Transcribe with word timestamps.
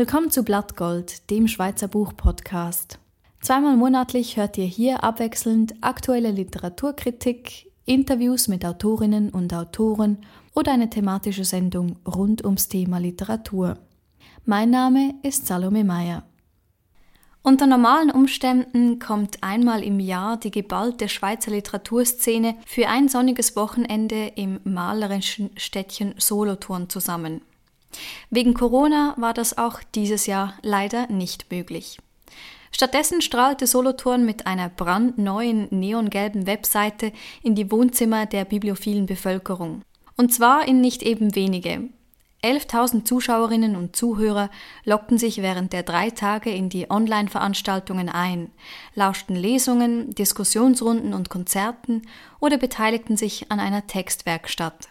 Willkommen 0.00 0.30
zu 0.30 0.44
Blattgold, 0.44 1.28
dem 1.28 1.46
Schweizer 1.46 1.86
Buch-Podcast. 1.86 2.98
Zweimal 3.42 3.76
monatlich 3.76 4.38
hört 4.38 4.56
ihr 4.56 4.64
hier 4.64 5.04
abwechselnd 5.04 5.74
aktuelle 5.82 6.30
Literaturkritik, 6.30 7.70
Interviews 7.84 8.48
mit 8.48 8.64
Autorinnen 8.64 9.28
und 9.28 9.52
Autoren 9.52 10.24
oder 10.54 10.72
eine 10.72 10.88
thematische 10.88 11.44
Sendung 11.44 11.98
rund 12.08 12.42
ums 12.46 12.68
Thema 12.68 12.96
Literatur. 12.96 13.76
Mein 14.46 14.70
Name 14.70 15.16
ist 15.22 15.46
Salome 15.46 15.84
Meyer. 15.84 16.22
Unter 17.42 17.66
normalen 17.66 18.10
Umständen 18.10 19.00
kommt 19.00 19.42
einmal 19.42 19.84
im 19.84 20.00
Jahr 20.00 20.38
die 20.38 20.50
geballte 20.50 21.10
Schweizer 21.10 21.50
Literaturszene 21.50 22.56
für 22.64 22.88
ein 22.88 23.10
sonniges 23.10 23.54
Wochenende 23.54 24.32
im 24.36 24.60
malerischen 24.64 25.50
Städtchen 25.58 26.14
Solothurn 26.16 26.88
zusammen. 26.88 27.42
Wegen 28.30 28.54
Corona 28.54 29.14
war 29.16 29.34
das 29.34 29.58
auch 29.58 29.80
dieses 29.94 30.26
Jahr 30.26 30.54
leider 30.62 31.06
nicht 31.08 31.50
möglich. 31.50 31.98
Stattdessen 32.72 33.20
strahlte 33.20 33.66
Solothurn 33.66 34.24
mit 34.24 34.46
einer 34.46 34.68
brandneuen 34.68 35.66
neongelben 35.70 36.46
Webseite 36.46 37.12
in 37.42 37.54
die 37.54 37.70
Wohnzimmer 37.70 38.26
der 38.26 38.44
bibliophilen 38.44 39.06
Bevölkerung. 39.06 39.82
Und 40.16 40.32
zwar 40.32 40.66
in 40.68 40.80
nicht 40.80 41.02
eben 41.02 41.34
wenige. 41.34 41.88
11.000 42.42 43.04
Zuschauerinnen 43.04 43.76
und 43.76 43.96
Zuhörer 43.96 44.48
lockten 44.84 45.18
sich 45.18 45.42
während 45.42 45.74
der 45.74 45.82
drei 45.82 46.08
Tage 46.08 46.50
in 46.50 46.70
die 46.70 46.90
Online-Veranstaltungen 46.90 48.08
ein, 48.08 48.50
lauschten 48.94 49.36
Lesungen, 49.36 50.14
Diskussionsrunden 50.14 51.12
und 51.12 51.28
Konzerten 51.28 52.02
oder 52.38 52.56
beteiligten 52.56 53.18
sich 53.18 53.50
an 53.50 53.60
einer 53.60 53.86
Textwerkstatt. 53.86 54.88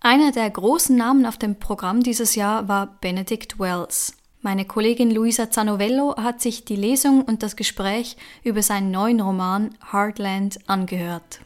Einer 0.00 0.30
der 0.30 0.48
großen 0.48 0.96
Namen 0.96 1.26
auf 1.26 1.38
dem 1.38 1.56
Programm 1.56 2.04
dieses 2.04 2.36
Jahr 2.36 2.68
war 2.68 2.86
Benedict 3.00 3.58
Wells. 3.58 4.16
Meine 4.42 4.64
Kollegin 4.64 5.10
Luisa 5.10 5.50
Zanovello 5.50 6.14
hat 6.16 6.40
sich 6.40 6.64
die 6.64 6.76
Lesung 6.76 7.22
und 7.22 7.42
das 7.42 7.56
Gespräch 7.56 8.16
über 8.44 8.62
seinen 8.62 8.92
neuen 8.92 9.20
Roman 9.20 9.70
Heartland 9.90 10.60
angehört. 10.68 11.40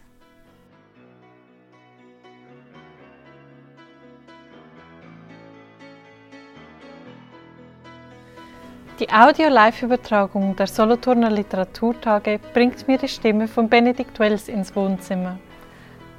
Die 9.01 9.11
Audio-Live-Übertragung 9.11 10.55
der 10.57 10.67
Solothurner 10.67 11.31
Literaturtage 11.31 12.39
bringt 12.53 12.87
mir 12.87 12.99
die 12.99 13.09
Stimme 13.09 13.49
von 13.49 13.71
Benedikt 13.71 14.19
Wells 14.19 14.49
ins 14.49 14.77
Wohnzimmer. 14.77 15.39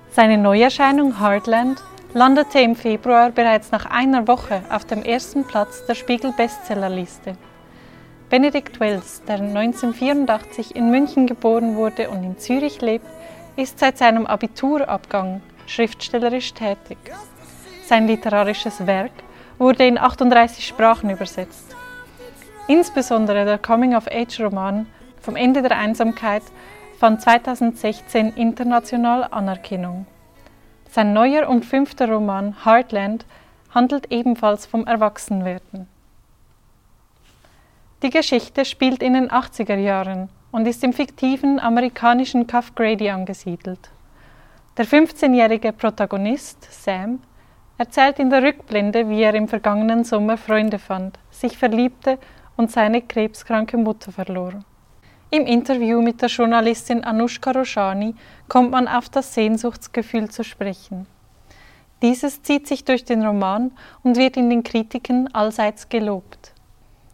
Seine 0.09 0.39
Neuerscheinung 0.39 1.19
Heartland 1.19 1.81
landete 2.13 2.59
im 2.59 2.75
Februar 2.75 3.31
bereits 3.31 3.71
nach 3.71 3.85
einer 3.85 4.27
Woche 4.27 4.61
auf 4.69 4.85
dem 4.85 5.03
ersten 5.03 5.45
Platz 5.45 5.85
der 5.87 5.95
Spiegel-Bestsellerliste. 5.95 7.35
Benedikt 8.29 8.79
Wells, 8.79 9.23
der 9.27 9.35
1984 9.35 10.75
in 10.75 10.91
München 10.91 11.25
geboren 11.25 11.75
wurde 11.75 12.09
und 12.09 12.23
in 12.23 12.37
Zürich 12.37 12.81
lebt, 12.81 13.07
ist 13.55 13.79
seit 13.79 13.97
seinem 13.97 14.27
Abiturabgang 14.27 15.41
schriftstellerisch 15.65 16.53
tätig. 16.53 16.97
Sein 17.85 18.07
literarisches 18.07 18.85
Werk 18.85 19.11
wurde 19.57 19.85
in 19.85 19.97
38 19.97 20.65
Sprachen 20.65 21.09
übersetzt. 21.09 21.75
Insbesondere 22.67 23.45
der 23.45 23.57
Coming-of-Age-Roman 23.57 24.85
Vom 25.21 25.35
Ende 25.35 25.61
der 25.61 25.77
Einsamkeit 25.77 26.43
fand 26.99 27.21
2016 27.21 28.33
international 28.35 29.27
Anerkennung. 29.31 30.05
Sein 30.93 31.11
neuer 31.11 31.49
und 31.49 31.65
fünfter 31.65 32.07
Roman 32.07 32.55
Heartland 32.65 33.25
handelt 33.73 34.11
ebenfalls 34.11 34.67
vom 34.67 34.85
Erwachsenwerden. 34.85 35.87
Die 38.03 38.11
Geschichte 38.11 38.63
spielt 38.63 39.01
in 39.01 39.15
den 39.15 39.31
80er 39.31 39.73
Jahren 39.73 40.29
und 40.51 40.67
ist 40.67 40.83
im 40.83 40.93
fiktiven 40.93 41.59
amerikanischen 41.59 42.45
Cuff 42.45 42.75
Grady 42.75 43.09
angesiedelt. 43.09 43.89
Der 44.77 44.85
15-jährige 44.85 45.73
Protagonist, 45.73 46.67
Sam, 46.71 47.23
erzählt 47.79 48.19
in 48.19 48.29
der 48.29 48.43
Rückblende, 48.43 49.09
wie 49.09 49.23
er 49.23 49.33
im 49.33 49.47
vergangenen 49.47 50.03
Sommer 50.03 50.37
Freunde 50.37 50.77
fand, 50.77 51.17
sich 51.31 51.57
verliebte 51.57 52.19
und 52.55 52.69
seine 52.69 53.01
krebskranke 53.01 53.77
Mutter 53.77 54.11
verlor. 54.11 54.63
Im 55.33 55.47
Interview 55.47 55.99
mit 55.99 56.21
der 56.21 56.29
Journalistin 56.29 57.03
Anushka 57.03 57.49
Roshani 57.49 58.13
kommt 58.47 58.69
man 58.69 58.87
auf 58.87 59.09
das 59.09 59.33
Sehnsuchtsgefühl 59.33 60.29
zu 60.29 60.43
sprechen. 60.43 61.07
Dieses 62.03 62.43
zieht 62.43 62.67
sich 62.67 62.85
durch 62.85 63.03
den 63.03 63.25
Roman 63.25 63.71
und 64.03 64.15
wird 64.15 64.37
in 64.37 64.51
den 64.51 64.61
Kritiken 64.61 65.33
allseits 65.33 65.89
gelobt. 65.89 66.53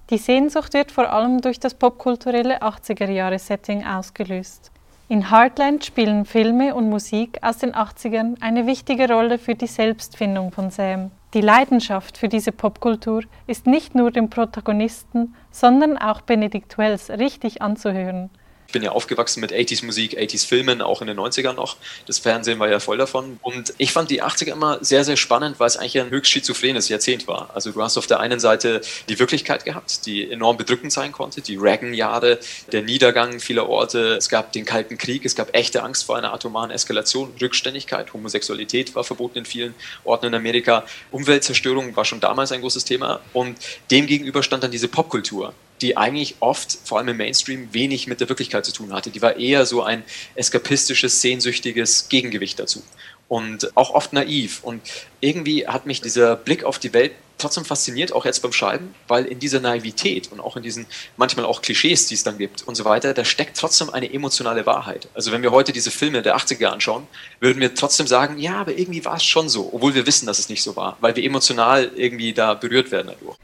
Die 0.09 0.17
Sehnsucht 0.17 0.73
wird 0.73 0.91
vor 0.91 1.09
allem 1.13 1.39
durch 1.39 1.61
das 1.61 1.75
popkulturelle 1.75 2.61
80er-Jahre-Setting 2.61 3.85
ausgelöst. 3.85 4.69
In 5.07 5.31
Heartland 5.31 5.85
spielen 5.85 6.25
Filme 6.25 6.75
und 6.75 6.89
Musik 6.89 7.39
aus 7.41 7.59
den 7.59 7.73
80ern 7.73 8.35
eine 8.41 8.67
wichtige 8.67 9.09
Rolle 9.09 9.37
für 9.37 9.55
die 9.55 9.67
Selbstfindung 9.67 10.51
von 10.51 10.71
Sam. 10.71 11.11
Die 11.35 11.41
Leidenschaft 11.41 12.17
für 12.17 12.27
diese 12.27 12.51
Popkultur 12.51 13.21
ist 13.45 13.67
nicht 13.67 13.93
nur 13.93 14.09
dem 14.09 14.31
Protagonisten, 14.31 15.35
sondern 15.51 15.95
auch 15.95 16.21
Benedict 16.21 16.79
Wells 16.79 17.11
richtig 17.11 17.61
anzuhören. 17.61 18.31
Ich 18.69 18.73
bin 18.73 18.83
ja 18.83 18.91
aufgewachsen 18.91 19.39
mit 19.39 19.51
80s 19.51 19.83
Musik, 19.83 20.19
80s 20.19 20.45
Filmen, 20.45 20.83
auch 20.83 21.01
in 21.01 21.07
den 21.07 21.19
90ern 21.19 21.53
noch. 21.53 21.77
Das 22.05 22.19
Fernsehen 22.19 22.59
war 22.59 22.69
ja 22.69 22.79
voll 22.79 22.99
davon. 22.99 23.39
Und 23.41 23.73
ich 23.79 23.91
fand 23.91 24.11
die 24.11 24.21
80er 24.21 24.51
immer 24.51 24.77
sehr, 24.81 25.03
sehr 25.03 25.17
spannend, 25.17 25.59
weil 25.59 25.65
es 25.65 25.75
eigentlich 25.75 25.99
ein 25.99 26.11
höchst 26.11 26.31
schizophrenes 26.31 26.87
Jahrzehnt 26.87 27.27
war. 27.27 27.49
Also 27.55 27.71
du 27.71 27.81
hast 27.81 27.97
auf 27.97 28.05
der 28.05 28.19
einen 28.19 28.39
Seite 28.39 28.81
die 29.09 29.17
Wirklichkeit 29.17 29.65
gehabt, 29.65 30.05
die 30.05 30.29
enorm 30.29 30.57
bedrückend 30.57 30.91
sein 30.91 31.11
konnte, 31.11 31.41
die 31.41 31.55
Reagan-Jahre, 31.55 32.37
der 32.71 32.83
Niedergang 32.83 33.39
vieler 33.39 33.67
Orte. 33.67 34.17
Es 34.17 34.29
gab 34.29 34.51
den 34.51 34.65
Kalten 34.65 34.99
Krieg, 34.99 35.25
es 35.25 35.33
gab 35.33 35.55
echte 35.55 35.81
Angst 35.81 36.03
vor 36.03 36.19
einer 36.19 36.31
atomaren 36.31 36.69
Eskalation, 36.69 37.33
Rückständigkeit, 37.41 38.13
Homosexualität 38.13 38.93
war 38.93 39.03
verboten 39.03 39.39
in 39.39 39.45
vielen 39.45 39.73
Orten 40.03 40.27
in 40.27 40.35
Amerika. 40.35 40.85
Umweltzerstörung 41.09 41.95
war 41.95 42.05
schon 42.05 42.19
damals 42.19 42.51
ein 42.51 42.61
großes 42.61 42.85
Thema. 42.85 43.19
Und 43.33 43.57
demgegenüber 43.89 44.43
stand 44.43 44.61
dann 44.61 44.69
diese 44.69 44.89
Popkultur, 44.89 45.55
die 45.81 45.97
eigentlich 45.97 46.35
oft, 46.39 46.77
vor 46.83 46.97
allem 46.97 47.09
im 47.09 47.17
Mainstream, 47.17 47.69
wenig 47.73 48.07
mit 48.07 48.21
der 48.21 48.29
Wirklichkeit 48.29 48.65
zu 48.65 48.71
tun 48.71 48.93
hatte. 48.93 49.09
Die 49.09 49.21
war 49.21 49.37
eher 49.37 49.65
so 49.65 49.83
ein 49.83 50.03
eskapistisches, 50.35 51.21
sehnsüchtiges 51.21 52.09
Gegengewicht 52.09 52.59
dazu. 52.59 52.83
Und 53.27 53.77
auch 53.77 53.91
oft 53.91 54.13
naiv. 54.13 54.63
Und 54.63 54.81
irgendwie 55.21 55.67
hat 55.67 55.85
mich 55.85 56.01
dieser 56.01 56.35
Blick 56.35 56.63
auf 56.63 56.79
die 56.79 56.93
Welt 56.93 57.11
trotzdem 57.39 57.65
fasziniert, 57.65 58.11
auch 58.11 58.25
jetzt 58.25 58.41
beim 58.41 58.51
Schreiben, 58.51 58.93
weil 59.07 59.25
in 59.25 59.39
dieser 59.39 59.59
Naivität 59.59 60.31
und 60.31 60.39
auch 60.39 60.57
in 60.57 60.63
diesen 60.63 60.85
manchmal 61.17 61.45
auch 61.45 61.61
Klischees, 61.61 62.07
die 62.07 62.15
es 62.15 62.23
dann 62.23 62.37
gibt 62.37 62.67
und 62.67 62.75
so 62.75 62.85
weiter, 62.85 63.13
da 63.13 63.25
steckt 63.25 63.57
trotzdem 63.57 63.89
eine 63.89 64.11
emotionale 64.13 64.65
Wahrheit. 64.65 65.07
Also 65.13 65.31
wenn 65.31 65.41
wir 65.41 65.51
heute 65.51 65.71
diese 65.71 65.89
Filme 65.89 66.21
der 66.21 66.37
80er 66.37 66.65
anschauen, 66.65 67.07
würden 67.39 67.61
wir 67.61 67.73
trotzdem 67.73 68.07
sagen, 68.07 68.37
ja, 68.37 68.55
aber 68.55 68.77
irgendwie 68.77 69.03
war 69.05 69.15
es 69.15 69.23
schon 69.23 69.49
so, 69.49 69.69
obwohl 69.73 69.95
wir 69.95 70.05
wissen, 70.05 70.25
dass 70.25 70.39
es 70.39 70.49
nicht 70.49 70.61
so 70.61 70.75
war, 70.75 70.97
weil 70.99 71.15
wir 71.15 71.23
emotional 71.23 71.91
irgendwie 71.95 72.33
da 72.33 72.53
berührt 72.53 72.91
werden 72.91 73.07
dadurch. 73.07 73.37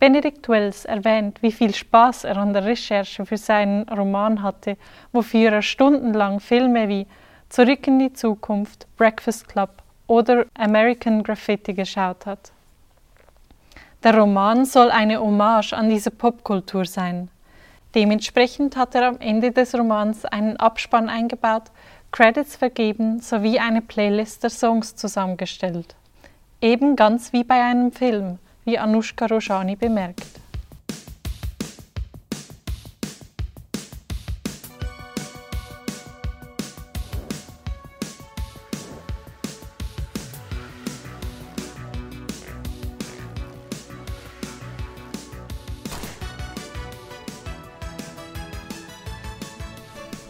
Benedict 0.00 0.48
Wells 0.48 0.86
erwähnt, 0.86 1.42
wie 1.42 1.52
viel 1.52 1.74
Spaß 1.74 2.24
er 2.24 2.38
an 2.38 2.54
der 2.54 2.64
Recherche 2.64 3.26
für 3.26 3.36
seinen 3.36 3.86
Roman 3.86 4.42
hatte, 4.42 4.78
wofür 5.12 5.52
er 5.52 5.60
stundenlang 5.60 6.40
Filme 6.40 6.88
wie 6.88 7.06
Zurück 7.50 7.86
in 7.86 7.98
die 7.98 8.12
Zukunft, 8.14 8.86
Breakfast 8.96 9.46
Club 9.46 9.82
oder 10.06 10.46
American 10.54 11.22
Graffiti 11.22 11.74
geschaut 11.74 12.24
hat. 12.24 12.50
Der 14.02 14.16
Roman 14.16 14.64
soll 14.64 14.90
eine 14.90 15.20
Hommage 15.20 15.74
an 15.74 15.90
diese 15.90 16.10
Popkultur 16.10 16.86
sein. 16.86 17.28
Dementsprechend 17.94 18.76
hat 18.76 18.94
er 18.94 19.06
am 19.06 19.18
Ende 19.18 19.50
des 19.50 19.74
Romans 19.74 20.24
einen 20.24 20.56
Abspann 20.56 21.10
eingebaut, 21.10 21.64
Credits 22.10 22.56
vergeben 22.56 23.20
sowie 23.20 23.58
eine 23.58 23.82
Playlist 23.82 24.44
der 24.44 24.50
Songs 24.50 24.96
zusammengestellt. 24.96 25.94
Eben 26.62 26.96
ganz 26.96 27.34
wie 27.34 27.44
bei 27.44 27.62
einem 27.62 27.92
Film– 27.92 28.38
wie 28.64 28.78
Anushka 28.78 29.26
Roshani 29.26 29.76
bemerkt. 29.76 30.26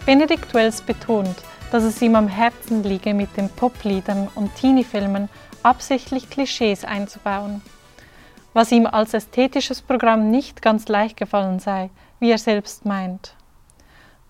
Benedikt 0.07 0.55
Wells 0.55 0.83
betont, 0.83 1.37
dass 1.71 1.85
es 1.85 2.03
ihm 2.03 2.17
am 2.17 2.27
Herzen 2.27 2.83
liege, 2.83 3.15
mit 3.15 3.37
den 3.37 3.49
Popliedern 3.49 4.29
und 4.35 4.53
Teenie-Filmen 4.57 5.29
absichtlich 5.63 6.29
Klischees 6.29 6.85
einzubauen 6.85 7.63
was 8.53 8.73
ihm 8.73 8.87
als 8.87 9.15
ästhetisches 9.15 9.83
Programm 9.83 10.31
nicht 10.31 10.63
ganz 10.63 10.89
leicht 10.89 11.17
gefallen 11.17 11.59
sei, 11.59 11.91
wie 12.19 12.31
er 12.31 12.39
selbst 12.39 12.85
meint. 12.85 13.35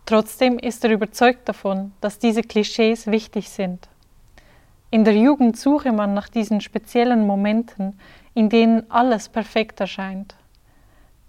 Trotzdem 0.06 0.58
ist 0.58 0.84
er 0.84 0.90
überzeugt 0.90 1.49
davon, 1.49 1.93
dass 2.00 2.19
diese 2.19 2.43
Klischees 2.43 3.06
wichtig 3.06 3.49
sind. 3.49 3.88
In 4.90 5.05
der 5.05 5.17
Jugend 5.17 5.56
suche 5.56 5.93
man 5.93 6.14
nach 6.14 6.28
diesen 6.28 6.61
speziellen 6.61 7.26
Momenten, 7.26 7.99
in 8.34 8.49
denen 8.49 8.90
alles 8.90 9.28
perfekt 9.28 9.81
erscheint. 9.81 10.34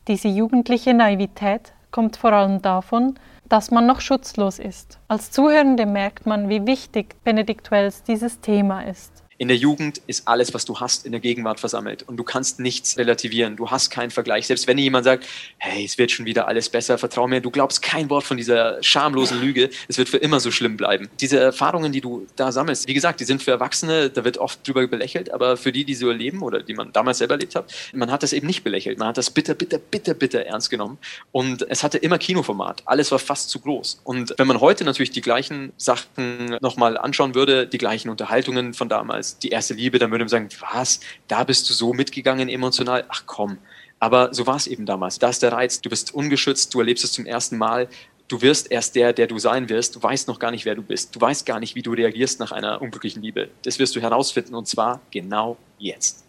Diese 0.07 0.27
jugendliche 0.27 0.95
Naivität 0.95 1.73
kommt 1.91 2.17
vor 2.17 2.33
allem 2.33 2.61
davon, 2.61 3.19
dass 3.47 3.69
man 3.69 3.85
noch 3.85 4.01
schutzlos 4.01 4.57
ist. 4.57 4.97
Als 5.07 5.29
Zuhörende 5.29 5.85
merkt 5.85 6.25
man, 6.25 6.49
wie 6.49 6.65
wichtig 6.65 7.15
Benedikt 7.23 7.69
Wells 7.69 8.01
dieses 8.01 8.39
Thema 8.39 8.81
ist. 8.81 9.20
In 9.41 9.47
der 9.47 9.57
Jugend 9.57 10.03
ist 10.05 10.27
alles, 10.27 10.53
was 10.53 10.65
du 10.65 10.79
hast, 10.79 11.03
in 11.03 11.13
der 11.13 11.19
Gegenwart 11.19 11.59
versammelt 11.59 12.03
und 12.03 12.15
du 12.17 12.23
kannst 12.23 12.59
nichts 12.59 12.99
relativieren. 12.99 13.55
Du 13.55 13.71
hast 13.71 13.89
keinen 13.89 14.11
Vergleich. 14.11 14.45
Selbst 14.45 14.67
wenn 14.67 14.77
jemand 14.77 15.05
sagt, 15.05 15.25
hey, 15.57 15.83
es 15.83 15.97
wird 15.97 16.11
schon 16.11 16.27
wieder 16.27 16.47
alles 16.47 16.69
besser, 16.69 16.99
vertrau 16.99 17.27
mir, 17.27 17.41
du 17.41 17.49
glaubst 17.49 17.81
kein 17.81 18.11
Wort 18.11 18.23
von 18.23 18.37
dieser 18.37 18.77
schamlosen 18.83 19.41
Lüge. 19.41 19.71
Es 19.87 19.97
wird 19.97 20.09
für 20.09 20.17
immer 20.17 20.39
so 20.39 20.51
schlimm 20.51 20.77
bleiben. 20.77 21.09
Diese 21.19 21.39
Erfahrungen, 21.39 21.91
die 21.91 22.01
du 22.01 22.27
da 22.35 22.51
sammelst, 22.51 22.87
wie 22.87 22.93
gesagt, 22.93 23.19
die 23.19 23.23
sind 23.23 23.41
für 23.41 23.49
Erwachsene, 23.49 24.11
da 24.11 24.23
wird 24.23 24.37
oft 24.37 24.67
drüber 24.67 24.85
belächelt, 24.85 25.33
aber 25.33 25.57
für 25.57 25.71
die, 25.71 25.85
die 25.85 25.95
so 25.95 26.09
erleben 26.09 26.43
oder 26.43 26.61
die 26.61 26.75
man 26.75 26.93
damals 26.93 27.17
selber 27.17 27.33
erlebt 27.33 27.55
hat, 27.55 27.73
man 27.95 28.11
hat 28.11 28.21
das 28.21 28.33
eben 28.33 28.45
nicht 28.45 28.63
belächelt. 28.63 28.99
Man 28.99 29.07
hat 29.07 29.17
das 29.17 29.31
bitter, 29.31 29.55
bitter, 29.55 29.79
bitter, 29.79 30.13
bitter 30.13 30.45
ernst 30.45 30.69
genommen 30.69 30.99
und 31.31 31.65
es 31.67 31.81
hatte 31.81 31.97
immer 31.97 32.19
Kinoformat. 32.19 32.83
Alles 32.85 33.11
war 33.11 33.17
fast 33.17 33.49
zu 33.49 33.59
groß. 33.59 34.01
Und 34.03 34.35
wenn 34.37 34.45
man 34.45 34.61
heute 34.61 34.83
natürlich 34.83 35.09
die 35.09 35.21
gleichen 35.21 35.73
Sachen 35.77 36.59
nochmal 36.61 36.95
anschauen 36.95 37.33
würde, 37.33 37.65
die 37.65 37.79
gleichen 37.79 38.09
Unterhaltungen 38.09 38.75
von 38.75 38.87
damals, 38.87 39.30
die 39.39 39.49
erste 39.49 39.73
Liebe, 39.73 39.99
dann 39.99 40.11
würde 40.11 40.23
man 40.23 40.29
sagen, 40.29 40.49
was, 40.71 40.99
da 41.27 41.43
bist 41.43 41.69
du 41.69 41.73
so 41.73 41.93
mitgegangen 41.93 42.49
emotional? 42.49 43.05
Ach 43.09 43.23
komm. 43.25 43.57
Aber 43.99 44.33
so 44.33 44.47
war 44.47 44.55
es 44.55 44.67
eben 44.67 44.85
damals. 44.85 45.19
Da 45.19 45.29
ist 45.29 45.43
der 45.43 45.51
Reiz. 45.51 45.81
Du 45.81 45.89
bist 45.89 46.13
ungeschützt, 46.13 46.73
du 46.73 46.79
erlebst 46.79 47.03
es 47.03 47.11
zum 47.11 47.25
ersten 47.25 47.57
Mal. 47.57 47.87
Du 48.27 48.41
wirst 48.41 48.71
erst 48.71 48.95
der, 48.95 49.13
der 49.13 49.27
du 49.27 49.37
sein 49.37 49.69
wirst. 49.69 49.95
Du 49.95 50.01
weißt 50.01 50.27
noch 50.27 50.39
gar 50.39 50.51
nicht, 50.51 50.65
wer 50.65 50.73
du 50.73 50.81
bist. 50.81 51.15
Du 51.15 51.21
weißt 51.21 51.45
gar 51.45 51.59
nicht, 51.59 51.75
wie 51.75 51.81
du 51.81 51.91
reagierst 51.91 52.39
nach 52.39 52.51
einer 52.51 52.81
unglücklichen 52.81 53.21
Liebe. 53.21 53.49
Das 53.63 53.77
wirst 53.77 53.95
du 53.95 54.01
herausfinden 54.01 54.55
und 54.55 54.67
zwar 54.67 55.01
genau 55.11 55.57
jetzt. 55.77 56.25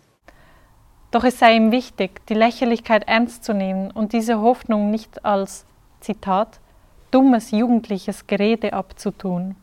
Doch 1.12 1.24
es 1.24 1.38
sei 1.38 1.56
ihm 1.56 1.72
wichtig, 1.72 2.26
die 2.26 2.34
Lächerlichkeit 2.34 3.06
ernst 3.06 3.44
zu 3.44 3.54
nehmen 3.54 3.90
und 3.90 4.12
diese 4.12 4.40
Hoffnung 4.40 4.90
nicht 4.90 5.24
als, 5.24 5.64
Zitat, 6.00 6.58
dummes 7.10 7.52
jugendliches 7.52 8.26
Gerede 8.26 8.72
abzutun. 8.72 9.54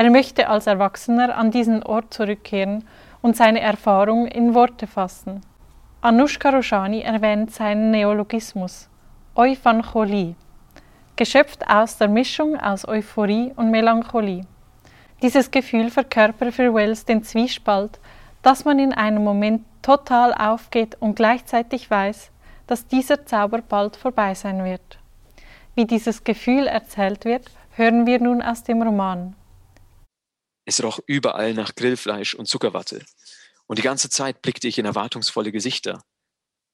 Er 0.00 0.10
möchte 0.10 0.48
als 0.48 0.68
Erwachsener 0.68 1.36
an 1.36 1.50
diesen 1.50 1.82
Ort 1.82 2.14
zurückkehren 2.14 2.84
und 3.20 3.36
seine 3.36 3.60
Erfahrung 3.60 4.28
in 4.28 4.54
Worte 4.54 4.86
fassen. 4.86 5.40
Anushka 6.02 6.50
Roshani 6.50 7.00
erwähnt 7.00 7.50
seinen 7.52 7.90
Neologismus 7.90 8.88
Euphancholie, 9.34 10.36
geschöpft 11.16 11.68
aus 11.68 11.98
der 11.98 12.06
Mischung 12.06 12.56
aus 12.60 12.86
Euphorie 12.86 13.52
und 13.56 13.72
Melancholie. 13.72 14.46
Dieses 15.20 15.50
Gefühl 15.50 15.90
verkörpert 15.90 16.54
für 16.54 16.72
Wells 16.72 17.04
den 17.04 17.24
Zwiespalt, 17.24 17.98
dass 18.42 18.64
man 18.64 18.78
in 18.78 18.92
einem 18.92 19.24
Moment 19.24 19.64
total 19.82 20.32
aufgeht 20.32 20.96
und 21.00 21.16
gleichzeitig 21.16 21.90
weiß, 21.90 22.30
dass 22.68 22.86
dieser 22.86 23.26
Zauber 23.26 23.62
bald 23.68 23.96
vorbei 23.96 24.34
sein 24.34 24.64
wird. 24.64 25.00
Wie 25.74 25.86
dieses 25.86 26.22
Gefühl 26.22 26.68
erzählt 26.68 27.24
wird, 27.24 27.50
hören 27.74 28.06
wir 28.06 28.20
nun 28.20 28.42
aus 28.42 28.62
dem 28.62 28.80
Roman. 28.80 29.34
Es 30.68 30.84
roch 30.84 31.00
überall 31.06 31.54
nach 31.54 31.74
Grillfleisch 31.76 32.34
und 32.34 32.44
Zuckerwatte. 32.44 33.02
Und 33.68 33.78
die 33.78 33.82
ganze 33.82 34.10
Zeit 34.10 34.42
blickte 34.42 34.68
ich 34.68 34.76
in 34.76 34.84
erwartungsvolle 34.84 35.50
Gesichter 35.50 36.04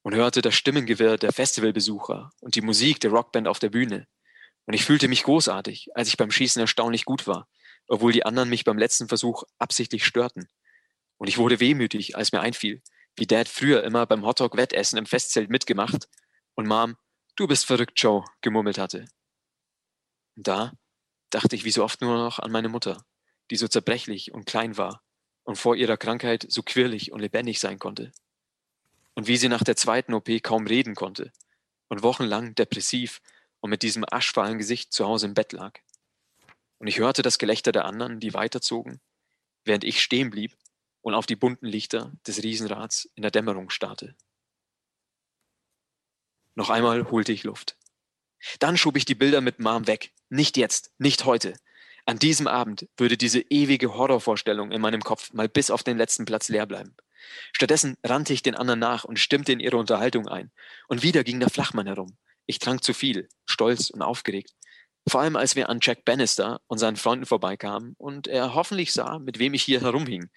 und 0.01 0.13
hörte 0.13 0.41
das 0.41 0.53
Stimmengewirr 0.53 1.15
der 1.15 1.31
Festivalbesucher 1.31 2.29
und 2.41 2.55
die 2.55 2.61
Musik 2.61 2.99
der 2.99 3.11
Rockband 3.11 3.47
auf 3.47 3.59
der 3.59 3.69
Bühne. 3.69 4.05
Und 4.65 4.73
ich 4.73 4.83
fühlte 4.83 5.07
mich 5.07 5.23
großartig, 5.23 5.95
als 5.95 6.09
ich 6.09 6.17
beim 6.17 6.29
Schießen 6.29 6.59
erstaunlich 6.59 7.05
gut 7.05 7.25
war, 7.25 7.47
obwohl 7.87 8.11
die 8.11 8.25
anderen 8.25 8.49
mich 8.49 8.65
beim 8.65 8.77
letzten 8.77 9.07
Versuch 9.07 9.43
absichtlich 9.59 10.03
störten. 10.03 10.49
Und 11.15 11.29
ich 11.29 11.37
wurde 11.37 11.61
wehmütig, 11.61 12.17
als 12.17 12.33
mir 12.33 12.41
einfiel, 12.41 12.81
wie 13.15 13.27
Dad 13.27 13.47
früher 13.47 13.81
immer 13.85 14.05
beim 14.05 14.25
Hotdog-Wettessen 14.25 14.99
im 14.99 15.05
Festzelt 15.05 15.49
mitgemacht 15.49 16.09
und 16.55 16.67
Mom, 16.67 16.97
du 17.37 17.47
bist 17.47 17.65
verrückt, 17.65 17.93
Joe, 17.95 18.25
gemurmelt 18.41 18.77
hatte. 18.77 19.05
Und 20.35 20.45
da 20.49 20.73
dachte 21.29 21.55
ich 21.55 21.63
wie 21.63 21.71
so 21.71 21.81
oft 21.81 22.01
nur 22.01 22.17
noch 22.17 22.39
an 22.39 22.51
meine 22.51 22.67
Mutter 22.67 23.05
die 23.51 23.55
so 23.55 23.67
zerbrechlich 23.67 24.33
und 24.33 24.45
klein 24.45 24.77
war 24.77 25.03
und 25.43 25.57
vor 25.57 25.75
ihrer 25.75 25.97
Krankheit 25.97 26.45
so 26.49 26.63
quirlig 26.63 27.11
und 27.11 27.19
lebendig 27.19 27.59
sein 27.59 27.79
konnte. 27.79 28.11
Und 29.13 29.27
wie 29.27 29.37
sie 29.37 29.49
nach 29.49 29.63
der 29.63 29.75
zweiten 29.75 30.13
OP 30.13 30.29
kaum 30.43 30.67
reden 30.67 30.95
konnte 30.95 31.31
und 31.87 32.03
wochenlang 32.03 32.55
depressiv 32.55 33.21
und 33.61 33.69
mit 33.69 33.81
diesem 33.81 34.05
aschfahlen 34.09 34.57
Gesicht 34.57 34.91
zu 34.91 35.05
Hause 35.05 35.27
im 35.27 35.33
Bett 35.33 35.53
lag. 35.53 35.79
Und 36.77 36.87
ich 36.87 36.99
hörte 36.99 37.21
das 37.21 37.37
Gelächter 37.37 37.71
der 37.71 37.85
anderen, 37.85 38.19
die 38.19 38.33
weiterzogen, 38.33 38.99
während 39.63 39.83
ich 39.83 40.01
stehen 40.01 40.29
blieb 40.29 40.55
und 41.01 41.13
auf 41.13 41.25
die 41.25 41.35
bunten 41.35 41.67
Lichter 41.67 42.11
des 42.27 42.43
Riesenrads 42.43 43.09
in 43.15 43.21
der 43.21 43.31
Dämmerung 43.31 43.69
starrte. 43.69 44.15
Noch 46.55 46.69
einmal 46.69 47.11
holte 47.11 47.31
ich 47.31 47.43
Luft. 47.43 47.77
Dann 48.59 48.77
schob 48.77 48.97
ich 48.97 49.05
die 49.05 49.15
Bilder 49.15 49.41
mit 49.41 49.59
Mom 49.59 49.87
weg. 49.87 50.13
Nicht 50.29 50.57
jetzt, 50.57 50.91
nicht 50.97 51.25
heute. 51.25 51.53
An 52.07 52.19
diesem 52.19 52.47
Abend 52.47 52.87
würde 52.97 53.17
diese 53.17 53.39
ewige 53.41 53.95
Horrorvorstellung 53.95 54.71
in 54.71 54.81
meinem 54.81 55.01
Kopf 55.01 55.33
mal 55.33 55.49
bis 55.49 55.71
auf 55.71 55.83
den 55.83 55.97
letzten 55.97 56.25
Platz 56.25 56.49
leer 56.49 56.67
bleiben. 56.67 56.95
Stattdessen 57.51 57.97
rannte 58.03 58.33
ich 58.33 58.43
den 58.43 58.55
anderen 58.55 58.79
nach 58.79 59.05
und 59.05 59.19
stimmte 59.19 59.51
in 59.51 59.59
ihre 59.59 59.77
Unterhaltung 59.77 60.27
ein. 60.27 60.51
Und 60.87 61.01
wieder 61.01 61.23
ging 61.23 61.39
der 61.39 61.49
Flachmann 61.49 61.87
herum. 61.87 62.15
Ich 62.45 62.59
trank 62.59 62.83
zu 62.83 62.93
viel, 62.93 63.27
stolz 63.45 63.89
und 63.89 64.03
aufgeregt. 64.03 64.51
Vor 65.07 65.21
allem 65.21 65.35
als 65.35 65.55
wir 65.55 65.69
an 65.69 65.79
Jack 65.81 66.05
Bannister 66.05 66.61
und 66.67 66.77
seinen 66.77 66.95
Freunden 66.95 67.25
vorbeikamen 67.25 67.95
und 67.97 68.27
er 68.27 68.53
hoffentlich 68.53 68.93
sah, 68.93 69.17
mit 69.17 69.39
wem 69.39 69.55
ich 69.55 69.63
hier 69.63 69.81
herumhing. 69.81 70.29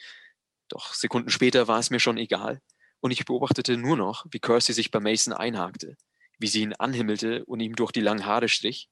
Doch 0.69 0.94
Sekunden 0.94 1.31
später 1.31 1.69
war 1.69 1.79
es 1.79 1.91
mir 1.91 2.00
schon 2.00 2.17
egal 2.19 2.61
und 3.00 3.11
ich 3.11 3.25
beobachtete 3.25 3.76
nur 3.76 3.97
noch, 3.97 4.26
wie 4.31 4.41
Kirsty 4.41 4.73
sich 4.73 4.91
bei 4.91 5.00
Mason 5.00 5.32
einhakte, 5.32 5.97
wie 6.38 6.49
sie 6.49 6.62
ihn 6.62 6.75
anhimmelte 6.75 7.44
und 7.47 7.61
ihm 7.61 7.76
durch 7.76 7.93
die 7.93 8.00
langen 8.00 8.26
Haare 8.26 8.49
strich, 8.49 8.88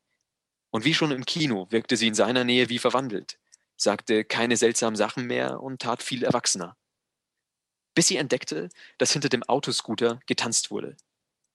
und 0.77 0.85
wie 0.85 0.93
schon 0.93 1.11
im 1.11 1.25
Kino 1.25 1.67
wirkte 1.71 1.97
sie 1.97 2.07
in 2.07 2.15
seiner 2.15 2.45
Nähe 2.45 2.69
wie 2.69 2.79
verwandelt, 2.79 3.39
sagte 3.79 4.27
keine 4.27 4.59
seltsamen 4.59 4.95
Sachen 4.95 5.27
mehr 5.27 5.63
und 5.63 5.81
tat 5.81 6.03
viel 6.03 6.23
erwachsener. 6.23 6.77
Bis 7.95 8.09
sie 8.09 8.19
entdeckte, 8.19 8.69
dass 8.99 9.11
hinter 9.11 9.31
dem 9.31 9.43
Autoscooter 9.43 10.21
getanzt 10.27 10.71
wurde. 10.71 10.99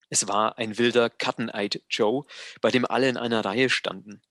Es 0.10 0.27
war 0.27 0.57
ein 0.57 0.79
wilder 0.79 1.12
Cut-and-Eyed 1.12 1.84
Joe, 1.88 2.25
bei 2.62 2.72
dem 2.72 2.84
alle 2.84 3.10
in 3.10 3.17
einer 3.17 3.46
Reihe 3.46 3.69
standen, 3.69 4.24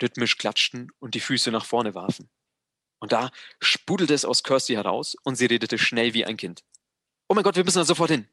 rhythmisch 0.00 0.38
klatschten 0.38 0.92
und 1.00 1.16
die 1.16 1.20
Füße 1.20 1.50
nach 1.50 1.64
vorne 1.64 1.96
warfen. 1.96 2.30
Und 3.00 3.10
da 3.10 3.32
sprudelte 3.60 4.14
es 4.14 4.24
aus 4.24 4.44
Kirsty 4.44 4.74
heraus 4.74 5.16
und 5.24 5.34
sie 5.34 5.46
redete 5.46 5.76
schnell 5.76 6.14
wie 6.14 6.24
ein 6.24 6.36
Kind. 6.36 6.62
Oh 7.26 7.34
mein 7.34 7.42
Gott, 7.42 7.56
wir 7.56 7.64
müssen 7.64 7.78
da 7.78 7.84
sofort 7.84 8.12
hin. 8.12 8.28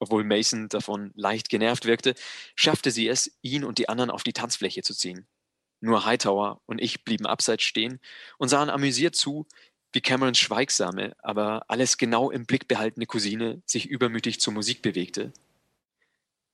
Obwohl 0.00 0.24
Mason 0.24 0.68
davon 0.68 1.12
leicht 1.14 1.50
genervt 1.50 1.84
wirkte, 1.84 2.14
schaffte 2.56 2.90
sie 2.90 3.06
es, 3.06 3.38
ihn 3.42 3.64
und 3.64 3.78
die 3.78 3.88
anderen 3.88 4.10
auf 4.10 4.22
die 4.22 4.32
Tanzfläche 4.32 4.82
zu 4.82 4.94
ziehen. 4.94 5.28
Nur 5.80 6.04
Hightower 6.04 6.60
und 6.66 6.80
ich 6.80 7.04
blieben 7.04 7.26
abseits 7.26 7.62
stehen 7.62 8.00
und 8.38 8.48
sahen 8.48 8.70
amüsiert 8.70 9.14
zu, 9.14 9.46
wie 9.92 10.00
Camerons 10.00 10.38
schweigsame, 10.38 11.14
aber 11.22 11.64
alles 11.68 11.98
genau 11.98 12.30
im 12.30 12.46
Blick 12.46 12.66
behaltene 12.66 13.06
Cousine 13.06 13.62
sich 13.66 13.86
übermütig 13.86 14.40
zur 14.40 14.54
Musik 14.54 14.82
bewegte. 14.82 15.32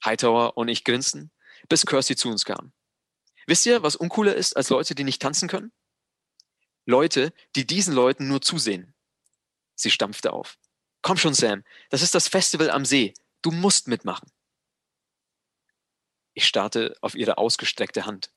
Hightower 0.05 0.57
und 0.57 0.69
ich 0.69 0.85
grinsten, 0.85 1.31
bis 1.69 1.87
Kirsty 1.87 2.17
zu 2.17 2.29
uns 2.29 2.45
kam. 2.45 2.73
Wisst 3.47 3.67
ihr, 3.67 3.83
was 3.83 3.95
uncooler 3.95 4.35
ist 4.35 4.57
als 4.57 4.71
Leute, 4.71 4.95
die 4.95 5.05
nicht 5.05 5.23
tanzen 5.23 5.49
können? 5.49 5.71
Leute, 6.85 7.33
die 7.55 7.67
diesen 7.67 7.95
Leuten 7.95 8.27
nur 8.27 8.43
zusehen. 8.43 8.95
Sie 9.77 9.91
stampfte 9.91 10.33
auf. 10.33 10.59
Komm 11.03 11.17
schon, 11.17 11.35
Sam, 11.35 11.63
das 11.91 12.03
ist 12.03 12.15
das 12.15 12.27
Festival 12.27 12.71
am 12.71 12.85
See. 12.85 13.15
Du 13.47 13.53
musst 13.53 13.87
mitmachen. 13.87 14.29
Ich 16.35 16.49
starrte 16.49 16.97
auf 17.01 17.15
ihre 17.15 17.39
ausgestreckte 17.39 18.05
Hand. 18.05 18.33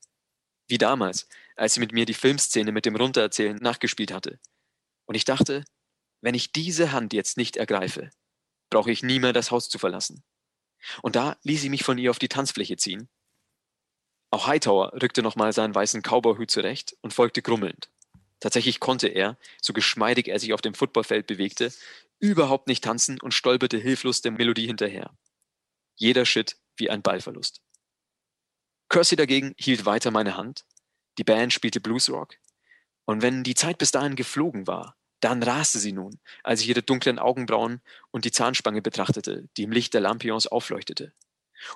Wie 0.68 0.78
damals, 0.78 1.28
als 1.56 1.74
sie 1.74 1.80
mit 1.80 1.90
mir 1.90 2.06
die 2.06 2.14
Filmszene 2.14 2.70
mit 2.70 2.86
dem 2.86 2.94
Runtererzählen 2.94 3.56
nachgespielt 3.56 4.12
hatte. 4.12 4.38
Und 5.06 5.16
ich 5.16 5.24
dachte, 5.24 5.64
wenn 6.20 6.36
ich 6.36 6.52
diese 6.52 6.92
Hand 6.92 7.12
jetzt 7.12 7.36
nicht 7.38 7.56
ergreife, 7.56 8.10
brauche 8.70 8.92
ich 8.92 9.02
nie 9.02 9.18
mehr 9.18 9.32
das 9.32 9.50
Haus 9.50 9.68
zu 9.68 9.80
verlassen. 9.80 10.22
Und 11.02 11.16
da 11.16 11.36
ließ 11.42 11.60
sie 11.60 11.70
mich 11.70 11.82
von 11.82 11.98
ihr 11.98 12.12
auf 12.12 12.20
die 12.20 12.28
Tanzfläche 12.28 12.76
ziehen. 12.76 13.08
Auch 14.30 14.46
Hightower 14.46 14.92
rückte 15.02 15.22
nochmal 15.22 15.52
seinen 15.52 15.74
weißen 15.74 16.02
Cowboyhut 16.02 16.52
zurecht 16.52 16.96
und 17.00 17.12
folgte 17.12 17.42
grummelnd. 17.42 17.90
Tatsächlich 18.38 18.78
konnte 18.78 19.08
er, 19.08 19.36
so 19.60 19.72
geschmeidig 19.72 20.28
er 20.28 20.38
sich 20.38 20.52
auf 20.52 20.62
dem 20.62 20.74
Footballfeld 20.74 21.26
bewegte, 21.26 21.72
überhaupt 22.20 22.68
nicht 22.68 22.84
tanzen 22.84 23.20
und 23.20 23.34
stolperte 23.34 23.78
hilflos 23.78 24.20
der 24.20 24.32
Melodie 24.32 24.66
hinterher. 24.66 25.16
Jeder 25.96 26.24
Schritt 26.24 26.58
wie 26.76 26.90
ein 26.90 27.02
Ballverlust. 27.02 27.62
Kirsty 28.88 29.16
dagegen 29.16 29.54
hielt 29.58 29.86
weiter 29.86 30.10
meine 30.10 30.36
Hand. 30.36 30.64
Die 31.18 31.24
Band 31.24 31.52
spielte 31.52 31.80
Bluesrock. 31.80 32.36
Und 33.04 33.22
wenn 33.22 33.42
die 33.42 33.54
Zeit 33.54 33.78
bis 33.78 33.90
dahin 33.90 34.16
geflogen 34.16 34.66
war, 34.66 34.96
dann 35.20 35.42
raste 35.42 35.78
sie 35.78 35.92
nun, 35.92 36.18
als 36.42 36.60
ich 36.60 36.68
ihre 36.68 36.82
dunklen 36.82 37.18
Augenbrauen 37.18 37.82
und 38.10 38.24
die 38.24 38.32
Zahnspange 38.32 38.82
betrachtete, 38.82 39.48
die 39.56 39.64
im 39.64 39.72
Licht 39.72 39.92
der 39.94 40.00
Lampions 40.00 40.46
aufleuchtete. 40.46 41.12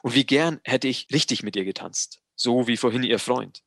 Und 0.03 0.15
wie 0.15 0.25
gern 0.25 0.61
hätte 0.65 0.89
ich 0.89 1.09
richtig 1.13 1.43
mit 1.43 1.57
ihr 1.57 1.65
getanzt, 1.65 2.23
so 2.37 2.67
wie 2.67 2.77
vorhin 2.77 3.03
ihr 3.03 3.19
Freund. 3.19 3.63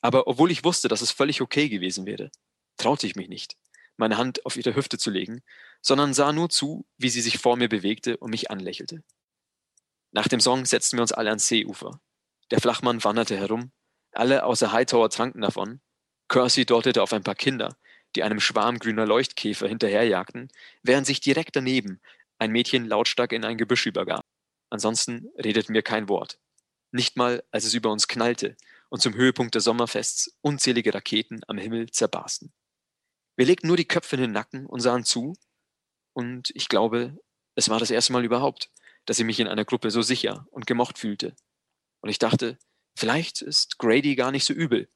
Aber 0.00 0.28
obwohl 0.28 0.52
ich 0.52 0.64
wusste, 0.64 0.86
dass 0.88 1.00
es 1.00 1.10
völlig 1.10 1.40
okay 1.40 1.68
gewesen 1.68 2.06
wäre, 2.06 2.30
traute 2.76 3.06
ich 3.06 3.16
mich 3.16 3.28
nicht 3.28 3.56
meine 3.96 4.18
Hand 4.18 4.44
auf 4.46 4.56
ihre 4.56 4.74
Hüfte 4.74 4.98
zu 4.98 5.10
legen, 5.10 5.42
sondern 5.80 6.14
sah 6.14 6.32
nur 6.32 6.48
zu, 6.48 6.86
wie 6.98 7.08
sie 7.08 7.20
sich 7.20 7.38
vor 7.38 7.56
mir 7.56 7.68
bewegte 7.68 8.16
und 8.16 8.30
mich 8.30 8.50
anlächelte. 8.50 9.02
Nach 10.12 10.28
dem 10.28 10.40
Song 10.40 10.64
setzten 10.64 10.96
wir 10.98 11.02
uns 11.02 11.12
alle 11.12 11.30
ans 11.30 11.48
Seeufer. 11.48 12.00
Der 12.50 12.60
Flachmann 12.60 13.02
wanderte 13.04 13.36
herum, 13.36 13.72
alle 14.12 14.44
außer 14.44 14.72
Hightower 14.72 15.10
tranken 15.10 15.42
davon. 15.42 15.80
Kersey 16.28 16.64
deutete 16.64 17.02
auf 17.02 17.12
ein 17.12 17.22
paar 17.22 17.34
Kinder, 17.34 17.76
die 18.14 18.22
einem 18.22 18.40
Schwarm 18.40 18.78
grüner 18.78 19.06
Leuchtkäfer 19.06 19.68
hinterherjagten, 19.68 20.48
während 20.82 21.06
sich 21.06 21.20
direkt 21.20 21.54
daneben 21.54 22.00
ein 22.38 22.50
Mädchen 22.50 22.86
lautstark 22.86 23.32
in 23.32 23.44
ein 23.44 23.58
Gebüsch 23.58 23.86
übergab. 23.86 24.24
Ansonsten 24.70 25.28
redeten 25.36 25.74
wir 25.74 25.82
kein 25.82 26.08
Wort. 26.08 26.38
Nicht 26.92 27.16
mal, 27.16 27.44
als 27.50 27.64
es 27.64 27.74
über 27.74 27.90
uns 27.90 28.08
knallte 28.08 28.56
und 28.88 29.02
zum 29.02 29.14
Höhepunkt 29.14 29.54
des 29.54 29.64
Sommerfests 29.64 30.36
unzählige 30.40 30.94
Raketen 30.94 31.40
am 31.46 31.58
Himmel 31.58 31.90
zerbarsten. 31.90 32.52
Wir 33.36 33.46
legten 33.46 33.68
nur 33.68 33.76
die 33.76 33.86
Köpfe 33.88 34.16
in 34.16 34.22
den 34.22 34.32
Nacken 34.32 34.66
und 34.66 34.80
sahen 34.80 35.04
zu, 35.04 35.34
und 36.12 36.50
ich 36.54 36.68
glaube, 36.68 37.18
es 37.54 37.68
war 37.68 37.78
das 37.78 37.90
erste 37.90 38.12
Mal 38.12 38.24
überhaupt, 38.24 38.70
dass 39.04 39.18
ich 39.18 39.24
mich 39.24 39.38
in 39.38 39.48
einer 39.48 39.64
Gruppe 39.64 39.90
so 39.90 40.00
sicher 40.02 40.46
und 40.50 40.66
gemocht 40.66 40.98
fühlte. 40.98 41.36
Und 42.00 42.08
ich 42.08 42.18
dachte, 42.18 42.58
vielleicht 42.96 43.42
ist 43.42 43.78
Grady 43.78 44.16
gar 44.16 44.32
nicht 44.32 44.44
so 44.44 44.54
übel. 44.54 44.88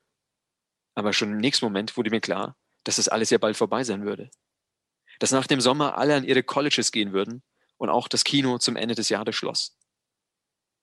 Aber 0.95 1.13
schon 1.13 1.33
im 1.33 1.39
nächsten 1.39 1.67
Moment 1.67 1.97
wurde 1.97 2.11
mir 2.11 2.21
klar, 2.21 2.57
dass 2.85 2.97
das 2.97 3.09
alles 3.09 3.31
ja 3.31 3.39
bald 3.39 3.57
vorbei 3.57 3.85
sein 3.85 4.05
würde. 4.05 4.31
Dass 5.19 5.31
nach 5.31 5.47
dem 5.47 5.61
Sommer 5.61 5.99
alle 5.99 6.17
an 6.17 6.25
ihre 6.25 6.43
Colleges 6.43 6.93
gehen 6.93 7.13
würden 7.13 7.43
und 7.77 7.91
auch 7.91 8.09
das 8.09 8.25
Kino 8.25 8.59
zum 8.59 8.77
Ende 8.77 8.95
des 8.95 9.11
Jahres 9.11 9.37
schloss. 9.37 9.79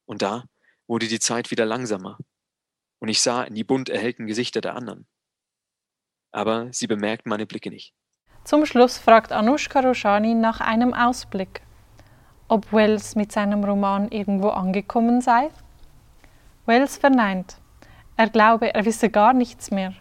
Und 0.05 0.21
da 0.21 0.47
wurde 0.85 1.07
die 1.07 1.19
Zeit 1.19 1.51
wieder 1.51 1.65
langsamer 1.65 2.17
und 2.99 3.09
ich 3.09 3.21
sah 3.21 3.43
in 3.43 3.55
die 3.55 3.63
bunt 3.63 3.89
erhellten 3.89 4.27
Gesichter 4.27 4.61
der 4.61 4.75
anderen. 4.75 5.07
Aber 6.31 6.67
sie 6.71 6.87
bemerkten 6.87 7.29
meine 7.29 7.45
Blicke 7.45 7.69
nicht. 7.69 7.93
Zum 8.43 8.65
Schluss 8.65 8.97
fragt 8.97 9.31
Anushka 9.31 9.81
Roshani 9.81 10.33
nach 10.33 10.61
einem 10.61 10.93
Ausblick. 10.93 11.61
Ob 12.47 12.71
Wells 12.71 13.15
mit 13.15 13.31
seinem 13.31 13.63
Roman 13.63 14.09
irgendwo 14.09 14.49
angekommen 14.49 15.21
sei? 15.21 15.49
Wells 16.65 16.97
verneint. 16.97 17.57
Er 18.15 18.29
glaube, 18.29 18.73
er 18.73 18.85
wisse 18.85 19.09
gar 19.09 19.33
nichts 19.33 19.69
mehr. 19.69 19.93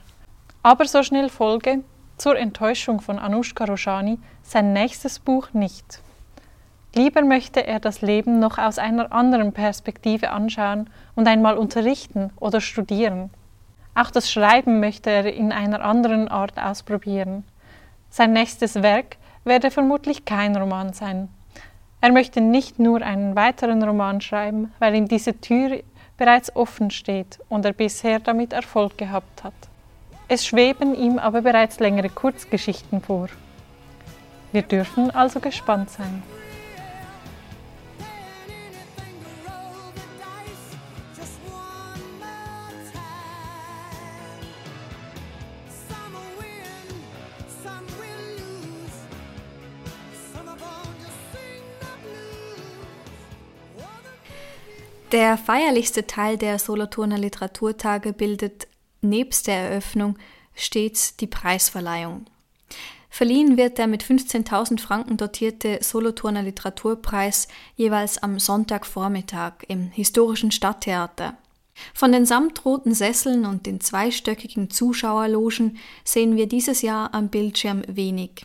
Aber 0.62 0.86
so 0.86 1.02
schnell 1.02 1.28
folge, 1.28 1.82
zur 2.16 2.38
Enttäuschung 2.38 3.00
von 3.00 3.18
Anushka 3.18 3.64
Roshani, 3.64 4.18
sein 4.42 4.72
nächstes 4.72 5.18
Buch 5.18 5.52
nicht. 5.52 6.00
Lieber 6.94 7.22
möchte 7.22 7.66
er 7.66 7.78
das 7.78 8.00
Leben 8.00 8.38
noch 8.38 8.56
aus 8.56 8.78
einer 8.78 9.12
anderen 9.12 9.52
Perspektive 9.52 10.30
anschauen 10.30 10.88
und 11.14 11.28
einmal 11.28 11.58
unterrichten 11.58 12.32
oder 12.36 12.60
studieren. 12.60 13.30
Auch 13.96 14.10
das 14.10 14.30
Schreiben 14.30 14.78
möchte 14.78 15.08
er 15.08 15.24
in 15.32 15.52
einer 15.52 15.80
anderen 15.80 16.28
Art 16.28 16.58
ausprobieren. 16.58 17.44
Sein 18.10 18.34
nächstes 18.34 18.82
Werk 18.82 19.16
werde 19.44 19.70
vermutlich 19.70 20.26
kein 20.26 20.54
Roman 20.54 20.92
sein. 20.92 21.30
Er 22.02 22.12
möchte 22.12 22.42
nicht 22.42 22.78
nur 22.78 23.00
einen 23.00 23.34
weiteren 23.36 23.82
Roman 23.82 24.20
schreiben, 24.20 24.70
weil 24.80 24.94
ihm 24.94 25.08
diese 25.08 25.40
Tür 25.40 25.80
bereits 26.18 26.54
offen 26.54 26.90
steht 26.90 27.38
und 27.48 27.64
er 27.64 27.72
bisher 27.72 28.20
damit 28.20 28.52
Erfolg 28.52 28.98
gehabt 28.98 29.42
hat. 29.42 29.54
Es 30.28 30.44
schweben 30.44 30.94
ihm 30.94 31.18
aber 31.18 31.40
bereits 31.40 31.80
längere 31.80 32.10
Kurzgeschichten 32.10 33.00
vor. 33.00 33.28
Wir 34.52 34.62
dürfen 34.62 35.10
also 35.10 35.40
gespannt 35.40 35.88
sein. 35.88 36.22
Der 55.12 55.38
feierlichste 55.38 56.06
Teil 56.08 56.36
der 56.36 56.58
Solothurner 56.58 57.16
Literaturtage 57.16 58.12
bildet 58.12 58.66
nebst 59.02 59.46
der 59.46 59.70
Eröffnung 59.70 60.18
stets 60.54 61.16
die 61.16 61.28
Preisverleihung. 61.28 62.26
Verliehen 63.08 63.56
wird 63.56 63.78
der 63.78 63.86
mit 63.86 64.02
15.000 64.02 64.80
Franken 64.80 65.16
dotierte 65.16 65.78
Solothurner 65.80 66.42
Literaturpreis 66.42 67.46
jeweils 67.76 68.18
am 68.18 68.40
Sonntagvormittag 68.40 69.52
im 69.68 69.90
historischen 69.90 70.50
Stadttheater. 70.50 71.36
Von 71.94 72.10
den 72.10 72.26
samtroten 72.26 72.92
Sesseln 72.92 73.46
und 73.46 73.66
den 73.66 73.80
zweistöckigen 73.80 74.70
Zuschauerlogen 74.70 75.78
sehen 76.04 76.36
wir 76.36 76.48
dieses 76.48 76.82
Jahr 76.82 77.14
am 77.14 77.28
Bildschirm 77.28 77.84
wenig. 77.86 78.44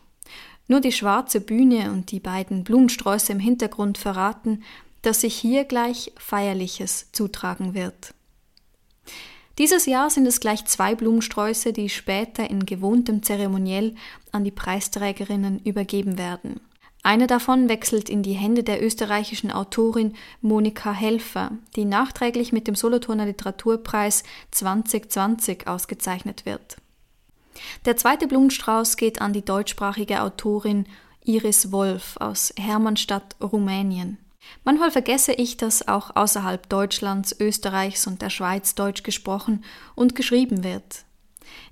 Nur 0.68 0.80
die 0.80 0.92
schwarze 0.92 1.42
Bühne 1.42 1.92
und 1.92 2.12
die 2.12 2.20
beiden 2.20 2.64
Blumensträuße 2.64 3.32
im 3.32 3.40
Hintergrund 3.40 3.98
verraten, 3.98 4.64
dass 5.02 5.22
sich 5.22 5.36
hier 5.36 5.66
gleich 5.66 6.12
Feierliches 6.18 7.12
zutragen 7.12 7.74
wird. 7.74 8.14
Dieses 9.58 9.86
Jahr 9.86 10.10
sind 10.10 10.26
es 10.26 10.40
gleich 10.40 10.66
zwei 10.66 10.96
Blumensträuße, 10.96 11.74
die 11.74 11.90
später 11.90 12.50
in 12.50 12.66
gewohntem 12.66 13.22
Zeremoniell 13.22 13.96
an 14.32 14.44
die 14.44 14.52
Preisträgerinnen 14.52 15.60
übergeben 15.64 16.18
werden. 16.18 16.62
Einer 17.04 17.28
davon 17.28 17.68
wechselt 17.68 18.10
in 18.10 18.22
die 18.22 18.34
Hände 18.34 18.64
der 18.64 18.84
österreichischen 18.84 19.52
Autorin 19.52 20.14
Monika 20.42 20.92
Helfer, 20.92 21.52
die 21.76 21.86
nachträglich 21.86 22.54
mit 22.54 22.68
dem 22.68 22.76
Solothurner 22.76 23.26
Literaturpreis 23.26 24.24
2020 24.52 25.68
ausgezeichnet 25.68 26.46
wird. 26.46 26.78
Der 27.86 27.98
zweite 27.98 28.28
Blumenstrauß 28.28 28.98
geht 28.98 29.20
an 29.20 29.34
die 29.34 29.44
deutschsprachige 29.44 30.22
Autorin 30.22 30.86
Iris 31.24 31.72
Wolf 31.72 32.18
aus 32.18 32.54
Hermannstadt, 32.58 33.36
Rumänien. 33.42 34.18
Manchmal 34.64 34.92
vergesse 34.92 35.34
ich, 35.34 35.58
dass 35.58 35.88
auch 35.88 36.16
außerhalb 36.16 36.68
Deutschlands, 36.70 37.36
Österreichs 37.40 38.08
und 38.08 38.22
der 38.22 38.30
Schweiz 38.30 38.76
Deutsch 38.76 39.04
gesprochen 39.04 39.64
und 39.96 40.16
geschrieben 40.16 40.64
wird. 40.64 41.06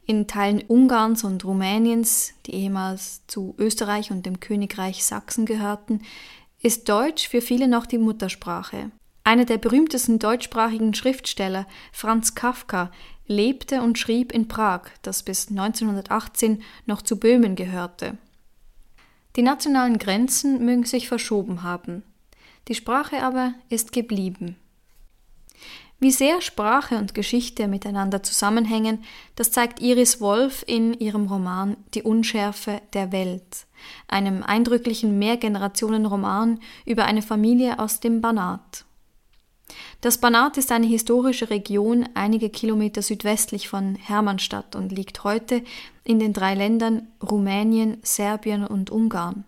In 0.05 0.27
Teilen 0.27 0.63
Ungarns 0.67 1.23
und 1.23 1.45
Rumäniens, 1.45 2.33
die 2.45 2.55
ehemals 2.55 3.21
zu 3.27 3.55
Österreich 3.57 4.11
und 4.11 4.25
dem 4.25 4.39
Königreich 4.39 5.05
Sachsen 5.05 5.45
gehörten, 5.45 6.01
ist 6.61 6.89
Deutsch 6.89 7.27
für 7.27 7.41
viele 7.41 7.67
noch 7.67 7.85
die 7.85 7.99
Muttersprache. 7.99 8.91
Einer 9.23 9.45
der 9.45 9.59
berühmtesten 9.59 10.17
deutschsprachigen 10.17 10.93
Schriftsteller, 10.93 11.67
Franz 11.91 12.33
Kafka, 12.33 12.91
lebte 13.27 13.81
und 13.81 13.99
schrieb 13.99 14.31
in 14.31 14.47
Prag, 14.47 14.89
das 15.03 15.21
bis 15.21 15.49
1918 15.49 16.63
noch 16.87 17.03
zu 17.03 17.19
Böhmen 17.19 17.55
gehörte. 17.55 18.17
Die 19.35 19.43
nationalen 19.43 19.99
Grenzen 19.99 20.65
mögen 20.65 20.85
sich 20.85 21.07
verschoben 21.07 21.61
haben. 21.61 22.03
Die 22.69 22.75
Sprache 22.75 23.23
aber 23.23 23.55
ist 23.69 23.91
geblieben. 23.91 24.55
Wie 25.99 26.11
sehr 26.11 26.39
Sprache 26.39 26.97
und 26.97 27.13
Geschichte 27.13 27.67
miteinander 27.67 28.23
zusammenhängen, 28.23 29.03
das 29.35 29.51
zeigt 29.51 29.81
Iris 29.81 30.21
Wolf 30.21 30.63
in 30.65 30.93
ihrem 30.93 31.27
Roman 31.27 31.75
Die 31.93 32.03
Unschärfe 32.03 32.81
der 32.93 33.11
Welt, 33.11 33.65
einem 34.07 34.43
eindrücklichen 34.43 35.19
Mehrgenerationenroman 35.19 36.59
über 36.85 37.05
eine 37.05 37.21
Familie 37.21 37.79
aus 37.79 37.99
dem 37.99 38.21
Banat. 38.21 38.85
Das 40.01 40.19
Banat 40.19 40.57
ist 40.57 40.71
eine 40.71 40.87
historische 40.87 41.49
Region 41.49 42.07
einige 42.13 42.49
Kilometer 42.49 43.01
südwestlich 43.01 43.67
von 43.67 43.95
Hermannstadt 43.95 44.75
und 44.75 44.91
liegt 44.91 45.23
heute 45.23 45.63
in 46.03 46.19
den 46.19 46.33
drei 46.33 46.53
Ländern 46.53 47.07
Rumänien, 47.21 47.97
Serbien 48.03 48.65
und 48.65 48.89
Ungarn. 48.89 49.43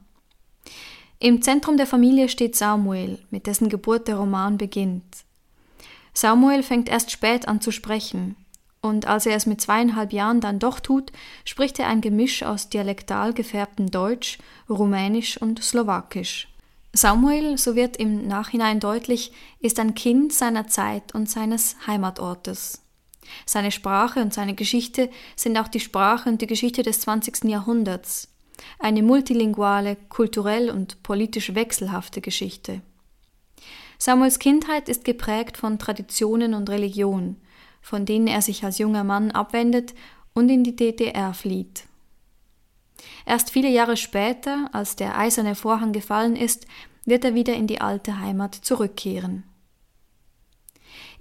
Im 1.22 1.44
Zentrum 1.44 1.78
der 1.78 1.86
Familie 1.86 2.30
steht 2.30 2.56
Samuel, 2.56 3.20
mit 3.30 3.46
dessen 3.46 3.70
Geburt 3.70 4.08
der 4.08 4.16
Roman 4.16 4.58
beginnt. 4.58 5.18
Samuel 6.16 6.64
fängt 6.64 6.90
erst 6.90 7.12
spät 7.12 7.48
an 7.48 7.62
zu 7.62 7.70
sprechen, 7.70 8.36
und 8.82 9.06
als 9.06 9.28
er 9.28 9.36
es 9.36 9.46
mit 9.46 9.62
zweieinhalb 9.62 10.14
Jahren 10.14 10.42
dann 10.42 10.58
doch 10.58 10.80
tut, 10.80 11.12
spricht 11.46 11.78
er 11.78 11.90
ein 11.90 12.02
Gemisch 12.02 12.42
aus 12.42 12.70
dialektal 12.70 13.34
gefärbtem 13.34 13.92
Deutsch, 13.92 14.40
Rumänisch 14.68 15.40
und 15.40 15.64
Slowakisch. 15.64 16.48
Samuel, 16.92 17.56
so 17.60 17.76
wird 17.76 17.98
im 17.98 18.28
Nachhinein 18.28 18.80
deutlich, 18.80 19.32
ist 19.60 19.80
ein 19.80 19.94
Kind 19.94 20.34
seiner 20.34 20.66
Zeit 20.66 21.14
und 21.14 21.30
seines 21.30 21.76
Heimatortes. 21.86 22.82
Seine 23.46 23.72
Sprache 23.72 24.22
und 24.22 24.34
seine 24.34 24.56
Geschichte 24.56 25.12
sind 25.36 25.56
auch 25.60 25.68
die 25.68 25.82
Sprache 25.82 26.28
und 26.28 26.42
die 26.42 26.48
Geschichte 26.48 26.82
des 26.82 27.02
20. 27.02 27.44
Jahrhunderts 27.44 28.32
eine 28.80 29.04
multilinguale, 29.04 29.98
kulturell 30.10 30.70
und 30.70 31.04
politisch 31.04 31.56
wechselhafte 31.56 32.22
Geschichte. 32.22 32.82
Samuels 33.98 34.40
Kindheit 34.40 34.90
ist 34.90 35.06
geprägt 35.06 35.58
von 35.58 35.78
Traditionen 35.78 36.54
und 36.54 36.70
Religion, 36.70 37.38
von 37.82 38.06
denen 38.06 38.28
er 38.28 38.42
sich 38.42 38.64
als 38.64 38.80
junger 38.80 39.04
Mann 39.04 39.32
abwendet 39.32 39.94
und 40.34 40.50
in 40.50 40.64
die 40.64 40.76
DDR 40.76 41.34
flieht. 41.34 41.84
Erst 43.26 43.52
viele 43.52 43.70
Jahre 43.70 43.98
später, 43.98 44.70
als 44.74 44.96
der 44.96 45.18
eiserne 45.18 45.56
Vorhang 45.56 45.92
gefallen 45.92 46.36
ist, 46.36 46.66
wird 47.06 47.26
er 47.26 47.36
wieder 47.36 47.54
in 47.54 47.68
die 47.68 47.82
alte 47.82 48.20
Heimat 48.20 48.56
zurückkehren. 48.56 49.44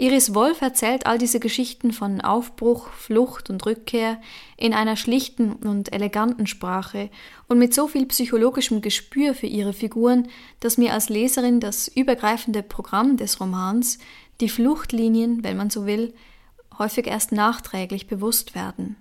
Iris 0.00 0.34
Wolf 0.34 0.62
erzählt 0.62 1.04
all 1.04 1.18
diese 1.18 1.40
Geschichten 1.40 1.92
von 1.92 2.22
Aufbruch, 2.22 2.88
Flucht 2.88 3.50
und 3.50 3.66
Rückkehr 3.66 4.18
in 4.56 4.72
einer 4.72 4.96
schlichten 4.96 5.52
und 5.52 5.92
eleganten 5.92 6.46
Sprache 6.46 7.10
und 7.48 7.58
mit 7.58 7.74
so 7.74 7.86
viel 7.86 8.06
psychologischem 8.06 8.80
Gespür 8.80 9.34
für 9.34 9.46
ihre 9.46 9.74
Figuren, 9.74 10.28
dass 10.60 10.78
mir 10.78 10.94
als 10.94 11.10
Leserin 11.10 11.60
das 11.60 11.86
übergreifende 11.86 12.62
Programm 12.62 13.18
des 13.18 13.42
Romans, 13.42 13.98
die 14.40 14.48
Fluchtlinien, 14.48 15.44
wenn 15.44 15.58
man 15.58 15.68
so 15.68 15.84
will, 15.84 16.14
häufig 16.78 17.06
erst 17.06 17.32
nachträglich 17.32 18.06
bewusst 18.06 18.54
werden. 18.54 18.96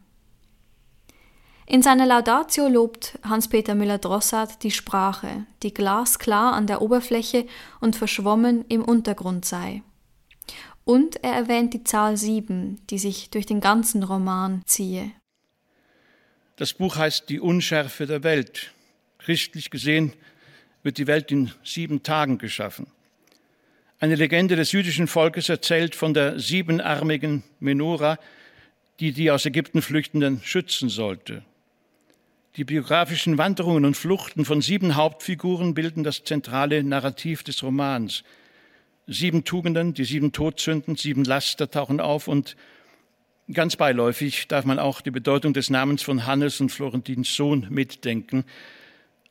In 1.65 1.81
seiner 1.81 2.07
Laudatio 2.07 2.67
lobt 2.67 3.17
Hans-Peter 3.23 3.73
Müller-Drossard 3.73 4.63
die 4.63 4.71
Sprache, 4.71 5.45
die 5.63 5.73
glasklar 5.73 6.51
an 6.51 6.67
der 6.67 6.81
Oberfläche 6.81 7.45
und 7.79 7.95
verschwommen 7.95 8.65
im 8.67 8.83
Untergrund 8.83 9.45
sei. 9.45 9.81
Und 10.89 11.23
er 11.23 11.33
erwähnt 11.33 11.75
die 11.75 11.83
Zahl 11.83 12.17
sieben, 12.17 12.81
die 12.89 12.97
sich 12.97 13.29
durch 13.29 13.45
den 13.45 13.61
ganzen 13.61 14.01
Roman 14.01 14.63
ziehe. 14.65 15.11
Das 16.55 16.73
Buch 16.73 16.95
heißt 16.95 17.29
Die 17.29 17.39
Unschärfe 17.39 18.07
der 18.07 18.23
Welt. 18.23 18.73
Christlich 19.19 19.69
gesehen 19.69 20.13
wird 20.81 20.97
die 20.97 21.05
Welt 21.05 21.29
in 21.31 21.51
sieben 21.63 22.01
Tagen 22.01 22.39
geschaffen. 22.39 22.87
Eine 23.99 24.15
Legende 24.15 24.55
des 24.55 24.71
jüdischen 24.71 25.05
Volkes 25.05 25.47
erzählt 25.47 25.93
von 25.93 26.15
der 26.15 26.39
siebenarmigen 26.39 27.43
Menora, 27.59 28.17
die 28.99 29.11
die 29.11 29.29
aus 29.29 29.45
Ägypten 29.45 29.83
Flüchtenden 29.83 30.41
schützen 30.41 30.89
sollte. 30.89 31.43
Die 32.55 32.63
biografischen 32.63 33.37
Wanderungen 33.37 33.85
und 33.85 33.95
Fluchten 33.95 34.43
von 34.43 34.63
sieben 34.63 34.95
Hauptfiguren 34.95 35.75
bilden 35.75 36.03
das 36.03 36.23
zentrale 36.23 36.83
Narrativ 36.83 37.43
des 37.43 37.61
Romans. 37.61 38.23
Sieben 39.11 39.43
Tugenden, 39.43 39.95
die 39.95 40.05
sieben 40.05 40.31
Todsünden, 40.31 40.95
sieben 40.95 41.23
Laster 41.23 41.71
tauchen 41.71 41.99
auf 41.99 42.27
und 42.27 42.55
ganz 43.51 43.75
beiläufig 43.75 44.47
darf 44.47 44.65
man 44.65 44.77
auch 44.77 45.01
die 45.01 45.09
Bedeutung 45.09 45.53
des 45.53 45.71
Namens 45.71 46.03
von 46.03 46.27
Hannes 46.27 46.61
und 46.61 46.71
Florentins 46.71 47.35
Sohn 47.35 47.65
mitdenken. 47.71 48.45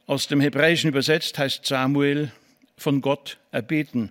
Aus 0.07 0.27
dem 0.27 0.41
Hebräischen 0.41 0.89
übersetzt 0.89 1.39
heißt 1.39 1.65
Samuel 1.65 2.33
von 2.77 3.01
Gott 3.01 3.39
erbeten, 3.53 4.11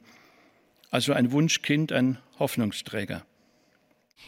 also 0.89 1.11
ein 1.11 1.33
Wunschkind, 1.33 1.91
ein 1.91 2.17
Hoffnungsträger. 2.39 3.25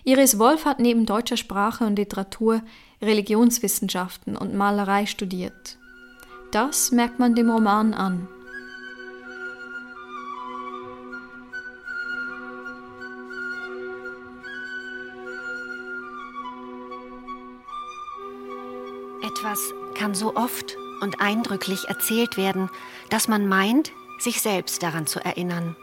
Iris 0.03 0.39
Wolf 0.39 0.65
hat 0.65 0.79
neben 0.79 1.05
deutscher 1.05 1.37
Sprache 1.37 1.85
und 1.85 1.95
Literatur 1.95 2.61
Religionswissenschaften 3.01 4.35
und 4.35 4.55
Malerei 4.55 5.05
studiert. 5.05 5.77
Das 6.51 6.91
merkt 6.91 7.17
man 7.17 7.33
dem 7.33 7.49
Roman 7.49 7.93
an. 7.93 8.27
Kann 19.99 20.15
so 20.15 20.35
oft 20.35 20.77
und 21.01 21.19
eindrücklich 21.19 21.89
erzählt 21.89 22.37
werden, 22.37 22.69
dass 23.09 23.27
man 23.27 23.47
meint, 23.47 23.91
sich 24.17 24.41
selbst 24.41 24.81
daran 24.81 25.07
zu 25.07 25.19
erinnern. 25.19 25.75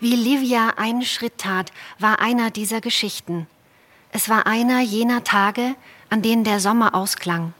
Wie 0.00 0.16
Livia 0.16 0.70
einen 0.76 1.02
Schritt 1.02 1.36
tat, 1.36 1.70
war 1.98 2.20
einer 2.20 2.50
dieser 2.50 2.80
Geschichten. 2.80 3.46
Es 4.10 4.28
war 4.28 4.46
einer 4.46 4.80
jener 4.80 5.22
Tage, 5.22 5.74
an 6.08 6.22
denen 6.22 6.44
der 6.44 6.60
Sommer 6.60 6.94
ausklang. 6.94 7.52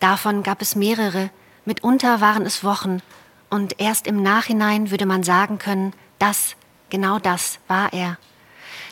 Davon 0.00 0.42
gab 0.42 0.62
es 0.62 0.76
mehrere, 0.76 1.30
mitunter 1.66 2.20
waren 2.20 2.46
es 2.46 2.64
Wochen, 2.64 3.02
und 3.50 3.80
erst 3.80 4.06
im 4.06 4.22
Nachhinein 4.22 4.90
würde 4.90 5.06
man 5.06 5.22
sagen 5.22 5.58
können, 5.58 5.92
das, 6.18 6.56
genau 6.88 7.18
das 7.18 7.58
war 7.68 7.92
er. 7.92 8.18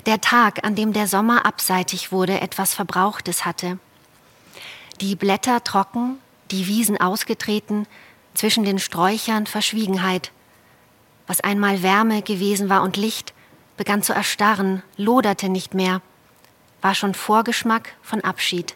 Der 0.06 0.20
Tag, 0.20 0.64
an 0.64 0.74
dem 0.74 0.92
der 0.92 1.06
Sommer 1.08 1.46
abseitig 1.46 2.12
wurde, 2.12 2.40
etwas 2.40 2.74
Verbrauchtes 2.74 3.44
hatte 3.44 3.78
die 5.02 5.16
Blätter 5.16 5.62
trocken, 5.64 6.18
die 6.50 6.68
Wiesen 6.68 7.00
ausgetreten, 7.00 7.86
zwischen 8.34 8.64
den 8.64 8.78
Sträuchern 8.78 9.46
Verschwiegenheit. 9.46 10.30
Was 11.26 11.40
einmal 11.40 11.82
Wärme 11.82 12.22
gewesen 12.22 12.68
war 12.68 12.82
und 12.82 12.96
Licht, 12.96 13.34
begann 13.76 14.02
zu 14.02 14.12
erstarren, 14.12 14.82
loderte 14.96 15.48
nicht 15.48 15.74
mehr, 15.74 16.00
war 16.80 16.94
schon 16.94 17.14
Vorgeschmack 17.14 17.94
von 18.00 18.22
Abschied. 18.22 18.74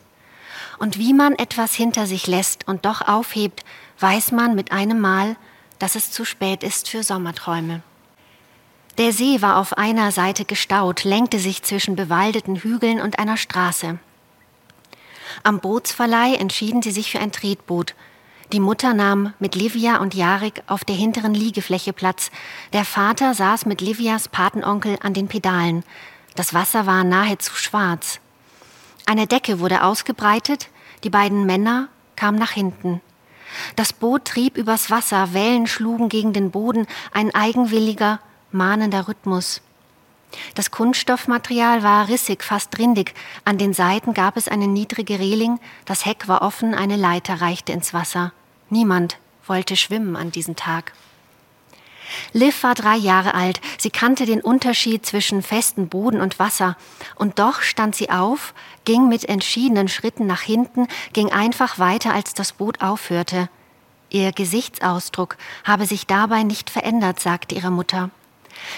Und 0.79 0.99
wie 0.99 1.15
man 1.15 1.35
etwas 1.37 1.75
hinter 1.75 2.07
sich 2.07 2.27
lässt 2.27 2.67
und 2.67 2.85
doch 2.85 3.03
aufhebt, 3.03 3.65
weiß 4.01 4.33
man 4.33 4.55
mit 4.55 4.73
einem 4.73 5.01
Mal, 5.01 5.37
dass 5.79 5.95
es 5.95 6.11
zu 6.11 6.25
spät 6.25 6.63
ist 6.63 6.89
für 6.89 7.03
Sommerträume. 7.03 7.83
Der 8.99 9.13
See 9.13 9.43
war 9.43 9.59
auf 9.59 9.77
einer 9.77 10.11
Seite 10.11 10.45
gestaut, 10.45 11.05
lenkte 11.05 11.39
sich 11.39 11.63
zwischen 11.63 11.97
bewaldeten 11.97 12.57
Hügeln 12.57 13.01
und 13.01 13.19
einer 13.19 13.37
Straße. 13.37 13.99
Am 15.43 15.61
Bootsverleih 15.61 16.35
entschieden 16.35 16.83
sie 16.83 16.91
sich 16.91 17.11
für 17.11 17.21
ein 17.21 17.33
Tretboot. 17.33 17.95
Die 18.53 18.61
Mutter 18.61 18.95
nahm 18.95 19.35
mit 19.39 19.55
Livia 19.55 19.99
und 19.99 20.15
Jarek 20.15 20.63
auf 20.67 20.85
der 20.85 20.95
hinteren 20.95 21.35
Liegefläche 21.35 21.93
Platz. 21.93 22.31
Der 22.73 22.85
Vater 22.85 23.35
saß 23.35 23.67
mit 23.67 23.81
Livias 23.81 24.29
Patenonkel 24.29 24.99
an 25.03 25.15
den 25.15 25.27
Pedalen. 25.27 25.83
Das 26.37 26.55
Wasser 26.55 26.87
war 26.87 27.03
nahezu 27.03 27.55
schwarz. 27.55 28.21
Eine 29.05 29.27
Decke 29.27 29.59
wurde 29.59 29.83
ausgebreitet, 29.83 30.69
die 31.03 31.11
beiden 31.11 31.47
Männer 31.47 31.89
kamen 32.15 32.39
nach 32.39 32.53
hinten. 32.53 33.01
Das 33.75 33.93
Boot 33.93 34.25
trieb 34.25 34.57
übers 34.57 34.91
Wasser, 34.91 35.33
Wellen 35.33 35.67
schlugen 35.67 36.09
gegen 36.09 36.33
den 36.33 36.51
Boden, 36.51 36.87
ein 37.13 37.35
eigenwilliger, 37.35 38.21
mahnender 38.53 39.09
Rhythmus. 39.09 39.63
Das 40.55 40.71
Kunststoffmaterial 40.71 41.83
war 41.83 42.09
rissig, 42.09 42.43
fast 42.43 42.79
rindig. 42.79 43.15
An 43.45 43.59
den 43.59 43.73
Seiten 43.73 44.15
gab 44.15 44.37
es 44.37 44.49
eine 44.49 44.67
niedrige 44.67 45.19
Reling, 45.19 45.59
das 45.85 46.05
Heck 46.05 46.29
war 46.29 46.43
offen, 46.43 46.75
eine 46.75 46.97
Leiter 46.97 47.41
reichte 47.41 47.73
ins 47.73 47.95
Wasser. 47.95 48.33
Niemand 48.71 49.19
wollte 49.47 49.77
schwimmen 49.77 50.17
an 50.17 50.33
diesem 50.33 50.57
Tag. 50.57 50.93
Liv 52.33 52.63
war 52.63 52.75
drei 52.75 52.97
Jahre 52.97 53.35
alt, 53.35 53.61
sie 53.79 53.91
kannte 53.91 54.27
den 54.27 54.41
Unterschied 54.41 55.05
zwischen 55.05 55.43
festem 55.43 55.89
Boden 55.89 56.21
und 56.21 56.39
Wasser, 56.39 56.77
und 57.17 57.39
doch 57.39 57.63
stand 57.63 57.97
sie 57.97 58.11
auf, 58.11 58.55
ging 58.85 59.09
mit 59.09 59.29
entschiedenen 59.29 59.89
Schritten 59.89 60.27
nach 60.27 60.43
hinten, 60.43 60.87
ging 61.13 61.33
einfach 61.33 61.79
weiter, 61.79 62.13
als 62.13 62.35
das 62.35 62.53
Boot 62.53 62.81
aufhörte. 62.81 63.49
Ihr 64.09 64.33
Gesichtsausdruck 64.33 65.37
habe 65.65 65.87
sich 65.87 66.07
dabei 66.07 66.45
nicht 66.45 66.71
verändert, 66.71 67.19
sagte 67.19 67.57
ihre 67.57 67.73
Mutter. 67.73 68.11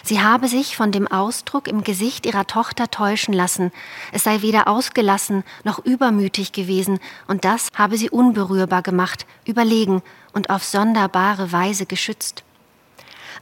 Sie 0.03 0.21
habe 0.21 0.49
sich 0.49 0.77
von 0.77 0.93
dem 0.93 1.07
Ausdruck 1.07 1.69
im 1.69 1.83
Gesicht 1.83 2.27
ihrer 2.27 2.47
Tochter 2.47 2.91
täuschen 2.91 3.35
lassen, 3.35 3.73
es 4.12 4.25
sei 4.25 4.43
weder 4.43 4.69
ausgelassen 4.69 5.45
noch 5.64 5.79
übermütig 5.85 6.53
gewesen, 6.53 6.99
und 7.27 7.45
das 7.45 7.69
habe 7.77 7.97
sie 7.97 8.11
unberührbar 8.11 8.83
gemacht, 8.83 9.27
überlegen 9.45 10.03
und 10.33 10.51
auf 10.51 10.64
sonderbare 10.64 11.53
Weise 11.53 11.87
geschützt. 11.87 12.45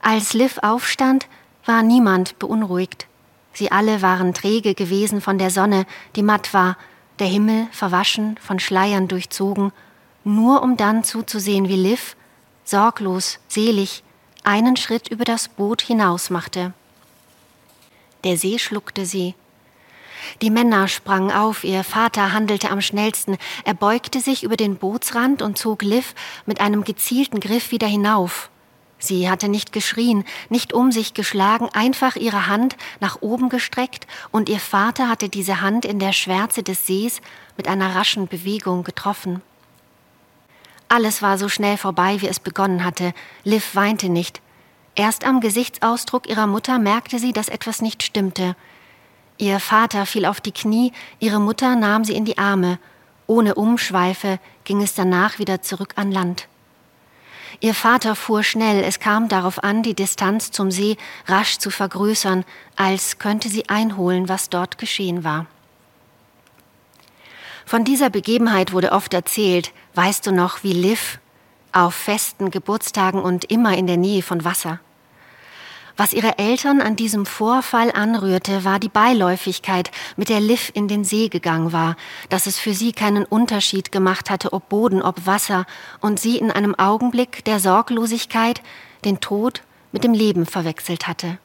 Als 0.02 0.34
Liv 0.34 0.58
aufstand, 0.62 1.26
war 1.64 1.82
niemand 1.82 2.38
beunruhigt. 2.38 3.06
Sie 3.52 3.72
alle 3.72 4.02
waren 4.02 4.34
träge 4.34 4.74
gewesen 4.74 5.20
von 5.20 5.38
der 5.38 5.50
Sonne, 5.50 5.86
die 6.14 6.22
matt 6.22 6.54
war, 6.54 6.76
der 7.18 7.26
Himmel 7.26 7.66
verwaschen, 7.72 8.38
von 8.40 8.58
Schleiern 8.58 9.08
durchzogen, 9.08 9.72
nur 10.24 10.62
um 10.62 10.76
dann 10.76 11.04
zuzusehen, 11.04 11.68
wie 11.68 11.76
Liv, 11.76 12.16
sorglos, 12.64 13.38
selig, 13.48 14.02
einen 14.46 14.76
Schritt 14.76 15.08
über 15.08 15.24
das 15.24 15.48
Boot 15.48 15.82
hinaus 15.82 16.30
machte. 16.30 16.72
Der 18.24 18.36
See 18.36 18.58
schluckte 18.58 19.04
sie. 19.04 19.34
Die 20.42 20.50
Männer 20.50 20.88
sprangen 20.88 21.30
auf, 21.30 21.64
ihr 21.64 21.84
Vater 21.84 22.32
handelte 22.32 22.70
am 22.70 22.80
schnellsten. 22.80 23.36
Er 23.64 23.74
beugte 23.74 24.20
sich 24.20 24.42
über 24.42 24.56
den 24.56 24.76
Bootsrand 24.76 25.42
und 25.42 25.58
zog 25.58 25.82
Liv 25.82 26.14
mit 26.46 26.60
einem 26.60 26.84
gezielten 26.84 27.40
Griff 27.40 27.70
wieder 27.70 27.86
hinauf. 27.86 28.50
Sie 28.98 29.28
hatte 29.28 29.48
nicht 29.48 29.72
geschrien, 29.72 30.24
nicht 30.48 30.72
um 30.72 30.90
sich 30.90 31.12
geschlagen, 31.12 31.68
einfach 31.72 32.16
ihre 32.16 32.46
Hand 32.46 32.76
nach 32.98 33.20
oben 33.20 33.50
gestreckt, 33.50 34.06
und 34.30 34.48
ihr 34.48 34.58
Vater 34.58 35.08
hatte 35.08 35.28
diese 35.28 35.60
Hand 35.60 35.84
in 35.84 35.98
der 35.98 36.12
Schwärze 36.12 36.62
des 36.62 36.86
Sees 36.86 37.20
mit 37.56 37.68
einer 37.68 37.94
raschen 37.94 38.26
Bewegung 38.26 38.84
getroffen. 38.84 39.42
Alles 40.88 41.22
war 41.22 41.38
so 41.38 41.48
schnell 41.48 41.76
vorbei, 41.76 42.20
wie 42.20 42.28
es 42.28 42.40
begonnen 42.40 42.84
hatte. 42.84 43.12
Liv 43.44 43.74
weinte 43.74 44.08
nicht. 44.08 44.40
Erst 44.94 45.24
am 45.24 45.40
Gesichtsausdruck 45.40 46.28
ihrer 46.28 46.46
Mutter 46.46 46.78
merkte 46.78 47.18
sie, 47.18 47.32
dass 47.32 47.48
etwas 47.48 47.82
nicht 47.82 48.02
stimmte. 48.02 48.56
Ihr 49.38 49.60
Vater 49.60 50.06
fiel 50.06 50.24
auf 50.24 50.40
die 50.40 50.52
Knie, 50.52 50.92
ihre 51.18 51.40
Mutter 51.40 51.76
nahm 51.76 52.04
sie 52.04 52.14
in 52.14 52.24
die 52.24 52.38
Arme. 52.38 52.78
Ohne 53.26 53.56
Umschweife 53.56 54.38
ging 54.64 54.80
es 54.80 54.94
danach 54.94 55.38
wieder 55.38 55.60
zurück 55.60 55.92
an 55.96 56.10
Land. 56.12 56.48
Ihr 57.60 57.74
Vater 57.74 58.14
fuhr 58.14 58.42
schnell, 58.42 58.82
es 58.84 59.00
kam 59.00 59.28
darauf 59.28 59.62
an, 59.62 59.82
die 59.82 59.94
Distanz 59.94 60.50
zum 60.50 60.70
See 60.70 60.96
rasch 61.26 61.58
zu 61.58 61.70
vergrößern, 61.70 62.44
als 62.76 63.18
könnte 63.18 63.48
sie 63.48 63.68
einholen, 63.68 64.28
was 64.28 64.50
dort 64.50 64.78
geschehen 64.78 65.24
war. 65.24 65.46
Von 67.64 67.84
dieser 67.84 68.10
Begebenheit 68.10 68.72
wurde 68.72 68.92
oft 68.92 69.12
erzählt, 69.12 69.72
weißt 69.96 70.26
du 70.26 70.32
noch, 70.32 70.62
wie 70.62 70.72
Liv 70.72 71.18
auf 71.72 71.94
festen 71.94 72.50
Geburtstagen 72.50 73.20
und 73.20 73.46
immer 73.46 73.76
in 73.76 73.86
der 73.86 73.96
Nähe 73.96 74.22
von 74.22 74.44
Wasser. 74.44 74.80
Was 75.98 76.12
ihre 76.12 76.38
Eltern 76.38 76.82
an 76.82 76.94
diesem 76.94 77.24
Vorfall 77.24 77.90
anrührte, 77.90 78.64
war 78.64 78.78
die 78.78 78.90
Beiläufigkeit, 78.90 79.90
mit 80.16 80.28
der 80.28 80.40
Liv 80.40 80.70
in 80.74 80.88
den 80.88 81.04
See 81.04 81.28
gegangen 81.28 81.72
war, 81.72 81.96
dass 82.28 82.46
es 82.46 82.58
für 82.58 82.74
sie 82.74 82.92
keinen 82.92 83.24
Unterschied 83.24 83.92
gemacht 83.92 84.28
hatte, 84.28 84.52
ob 84.52 84.68
Boden, 84.68 85.00
ob 85.00 85.24
Wasser, 85.24 85.64
und 86.00 86.20
sie 86.20 86.36
in 86.36 86.50
einem 86.50 86.74
Augenblick 86.74 87.46
der 87.46 87.60
Sorglosigkeit 87.60 88.60
den 89.06 89.20
Tod 89.20 89.62
mit 89.90 90.04
dem 90.04 90.12
Leben 90.12 90.44
verwechselt 90.44 91.08
hatte. 91.08 91.38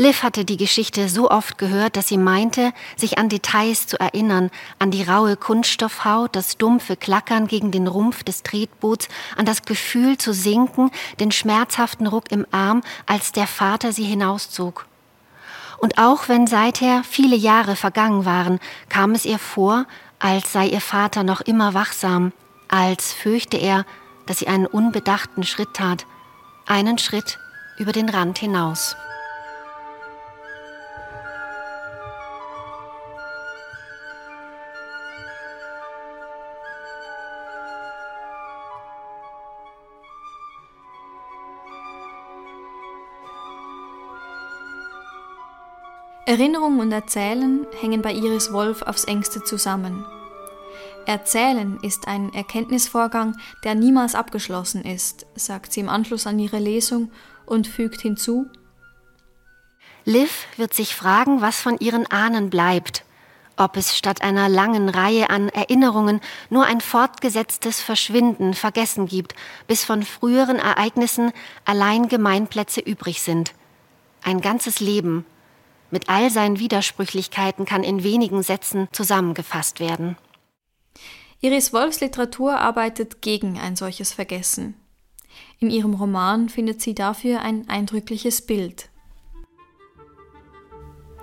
Liv 0.00 0.22
hatte 0.22 0.46
die 0.46 0.56
Geschichte 0.56 1.10
so 1.10 1.30
oft 1.30 1.58
gehört, 1.58 1.94
dass 1.94 2.08
sie 2.08 2.16
meinte, 2.16 2.72
sich 2.96 3.18
an 3.18 3.28
Details 3.28 3.86
zu 3.86 4.00
erinnern, 4.00 4.50
an 4.78 4.90
die 4.90 5.02
raue 5.02 5.36
Kunststoffhaut, 5.36 6.34
das 6.34 6.56
dumpfe 6.56 6.96
Klackern 6.96 7.46
gegen 7.46 7.70
den 7.70 7.86
Rumpf 7.86 8.22
des 8.22 8.42
Tretboots, 8.42 9.08
an 9.36 9.44
das 9.44 9.60
Gefühl 9.66 10.16
zu 10.16 10.32
sinken, 10.32 10.90
den 11.20 11.30
schmerzhaften 11.30 12.06
Ruck 12.06 12.32
im 12.32 12.46
Arm, 12.50 12.80
als 13.04 13.32
der 13.32 13.46
Vater 13.46 13.92
sie 13.92 14.04
hinauszog. 14.04 14.86
Und 15.76 15.98
auch 15.98 16.30
wenn 16.30 16.46
seither 16.46 17.04
viele 17.04 17.36
Jahre 17.36 17.76
vergangen 17.76 18.24
waren, 18.24 18.58
kam 18.88 19.12
es 19.12 19.26
ihr 19.26 19.38
vor, 19.38 19.84
als 20.18 20.50
sei 20.50 20.68
ihr 20.68 20.80
Vater 20.80 21.24
noch 21.24 21.42
immer 21.42 21.74
wachsam, 21.74 22.32
als 22.68 23.12
fürchte 23.12 23.58
er, 23.58 23.84
dass 24.24 24.38
sie 24.38 24.48
einen 24.48 24.64
unbedachten 24.64 25.42
Schritt 25.42 25.74
tat, 25.74 26.06
einen 26.64 26.96
Schritt 26.96 27.38
über 27.76 27.92
den 27.92 28.08
Rand 28.08 28.38
hinaus. 28.38 28.96
Erinnerung 46.30 46.78
und 46.78 46.92
Erzählen 46.92 47.66
hängen 47.80 48.02
bei 48.02 48.12
Iris 48.12 48.52
Wolf 48.52 48.82
aufs 48.82 49.02
engste 49.02 49.42
zusammen. 49.42 50.06
Erzählen 51.04 51.76
ist 51.82 52.06
ein 52.06 52.32
Erkenntnisvorgang, 52.32 53.36
der 53.64 53.74
niemals 53.74 54.14
abgeschlossen 54.14 54.84
ist, 54.84 55.26
sagt 55.34 55.72
sie 55.72 55.80
im 55.80 55.88
Anschluss 55.88 56.28
an 56.28 56.38
ihre 56.38 56.60
Lesung 56.60 57.10
und 57.46 57.66
fügt 57.66 58.02
hinzu, 58.02 58.46
Liv 60.04 60.46
wird 60.56 60.72
sich 60.72 60.94
fragen, 60.94 61.40
was 61.40 61.60
von 61.60 61.78
ihren 61.80 62.06
Ahnen 62.06 62.48
bleibt, 62.48 63.04
ob 63.56 63.76
es 63.76 63.98
statt 63.98 64.22
einer 64.22 64.48
langen 64.48 64.88
Reihe 64.88 65.30
an 65.30 65.48
Erinnerungen 65.48 66.20
nur 66.48 66.64
ein 66.64 66.80
fortgesetztes 66.80 67.80
Verschwinden, 67.80 68.54
Vergessen 68.54 69.06
gibt, 69.06 69.34
bis 69.66 69.82
von 69.82 70.04
früheren 70.04 70.60
Ereignissen 70.60 71.32
allein 71.64 72.06
Gemeinplätze 72.06 72.78
übrig 72.78 73.20
sind. 73.20 73.52
Ein 74.22 74.40
ganzes 74.40 74.78
Leben, 74.78 75.26
mit 75.90 76.08
all 76.08 76.30
seinen 76.30 76.58
Widersprüchlichkeiten 76.58 77.64
kann 77.64 77.82
in 77.82 78.02
wenigen 78.02 78.42
Sätzen 78.42 78.88
zusammengefasst 78.92 79.80
werden. 79.80 80.16
Iris 81.40 81.72
Wolfs 81.72 82.00
Literatur 82.00 82.58
arbeitet 82.58 83.22
gegen 83.22 83.58
ein 83.58 83.76
solches 83.76 84.12
Vergessen. 84.12 84.74
In 85.58 85.70
ihrem 85.70 85.94
Roman 85.94 86.48
findet 86.48 86.82
sie 86.82 86.94
dafür 86.94 87.40
ein 87.40 87.68
eindrückliches 87.68 88.42
Bild. 88.42 88.90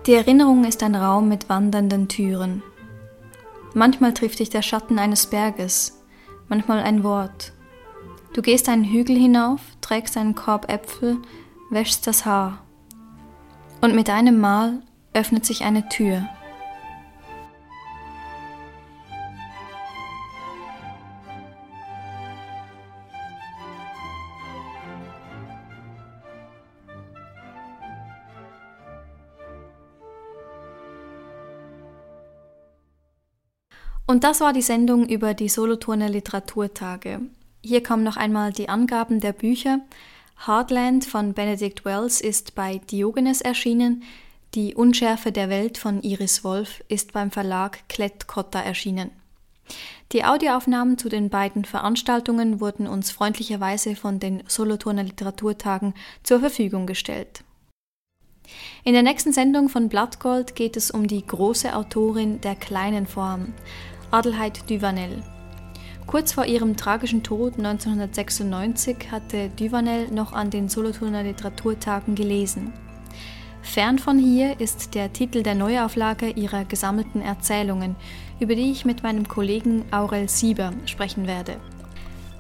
Die 0.06 0.14
Erinnerung 0.14 0.64
ist 0.64 0.82
ein 0.84 0.96
Raum 0.96 1.28
mit 1.28 1.50
wandernden 1.50 2.08
Türen. 2.08 2.64
Manchmal 3.74 4.14
trifft 4.14 4.40
dich 4.40 4.50
der 4.50 4.62
Schatten 4.62 4.98
eines 4.98 5.28
Berges, 5.28 6.02
manchmal 6.48 6.80
ein 6.80 7.04
Wort. 7.04 7.54
Du 8.34 8.42
gehst 8.42 8.70
einen 8.70 8.86
Hügel 8.86 9.18
hinauf, 9.18 9.62
trägst 9.82 10.18
einen 10.18 10.34
Korb 10.34 10.72
Äpfel, 10.72 11.18
wäschst 11.70 12.08
das 12.08 12.26
Haar 12.26 12.67
und 13.82 13.96
mit 13.96 14.10
einem 14.10 14.40
Mal 14.40 14.82
öffnet 15.14 15.46
sich 15.46 15.64
eine 15.64 15.88
Tür. 15.90 16.28
Und 34.10 34.24
das 34.24 34.40
war 34.40 34.54
die 34.54 34.62
Sendung 34.62 35.06
über 35.08 35.34
die 35.34 35.50
Solothurner 35.50 36.08
Literaturtage. 36.08 37.20
Hier 37.62 37.84
kommen 37.84 38.04
noch 38.04 38.16
einmal 38.16 38.54
die 38.54 38.70
Angaben 38.70 39.20
der 39.20 39.34
Bücher, 39.34 39.82
Heartland 40.46 41.06
von 41.06 41.34
Benedict 41.34 41.84
Wells 41.84 42.22
ist 42.22 42.56
bei 42.56 42.78
Diogenes 42.90 43.42
erschienen, 43.42 44.04
Die 44.54 44.76
Unschärfe 44.76 45.32
der 45.34 45.50
Welt 45.50 45.78
von 45.78 46.02
Iris 46.04 46.44
Wolf 46.44 46.82
ist 46.88 47.12
beim 47.12 47.32
Verlag 47.32 47.80
Klett-Cotta 47.90 48.62
erschienen. 48.62 49.12
Die 50.14 50.24
Audioaufnahmen 50.24 50.98
zu 50.98 51.10
den 51.10 51.30
beiden 51.30 51.66
Veranstaltungen 51.66 52.62
wurden 52.62 52.88
uns 52.88 53.12
freundlicherweise 53.12 53.96
von 53.98 54.20
den 54.20 54.44
Solothurner 54.48 55.04
Literaturtagen 55.04 55.94
zur 56.24 56.40
Verfügung 56.40 56.86
gestellt. 56.86 57.44
In 58.86 58.94
der 58.94 59.04
nächsten 59.04 59.34
Sendung 59.34 59.68
von 59.68 59.90
Blattgold 59.90 60.56
geht 60.56 60.78
es 60.78 60.92
um 60.92 61.08
die 61.08 61.26
große 61.26 61.76
Autorin 61.76 62.40
der 62.40 62.56
kleinen 62.56 63.06
Form, 63.06 63.54
Adelheid 64.12 64.70
Duvanel. 64.70 65.22
Kurz 66.08 66.32
vor 66.32 66.46
ihrem 66.46 66.78
tragischen 66.78 67.22
Tod 67.22 67.58
1996 67.58 69.12
hatte 69.12 69.50
Duvanel 69.50 70.08
noch 70.10 70.32
an 70.32 70.50
den 70.50 70.70
Solothurner 70.70 71.22
Literaturtagen 71.24 72.16
gelesen. 72.16 72.72
Fern 73.62 74.00
von 74.00 74.18
hier 74.18 74.62
ist 74.62 74.96
der 74.96 75.12
Titel 75.12 75.44
der 75.44 75.54
Neuauflage 75.54 76.30
ihrer 76.30 76.64
gesammelten 76.64 77.22
Erzählungen, 77.22 77.98
über 78.40 78.56
die 78.56 78.72
ich 78.72 78.86
mit 78.86 79.04
meinem 79.04 79.28
Kollegen 79.28 79.84
Aurel 79.92 80.30
Sieber 80.30 80.72
sprechen 80.86 81.28
werde. 81.28 81.58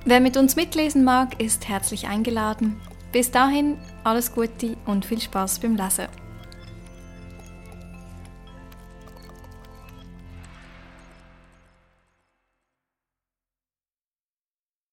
Wer 0.06 0.21
mit 0.21 0.38
uns 0.38 0.56
mitlesen 0.56 1.03
mag, 1.03 1.41
ist 1.41 1.67
herzlich 1.67 2.08
eingeladen. 2.08 2.80
Bis 3.12 3.32
dahin 3.32 3.77
alles 4.06 4.34
Gute 4.34 4.77
und 4.86 5.03
viel 5.06 5.19
Spaß 5.19 5.60
beim 5.60 5.75
Lesen. 5.75 6.08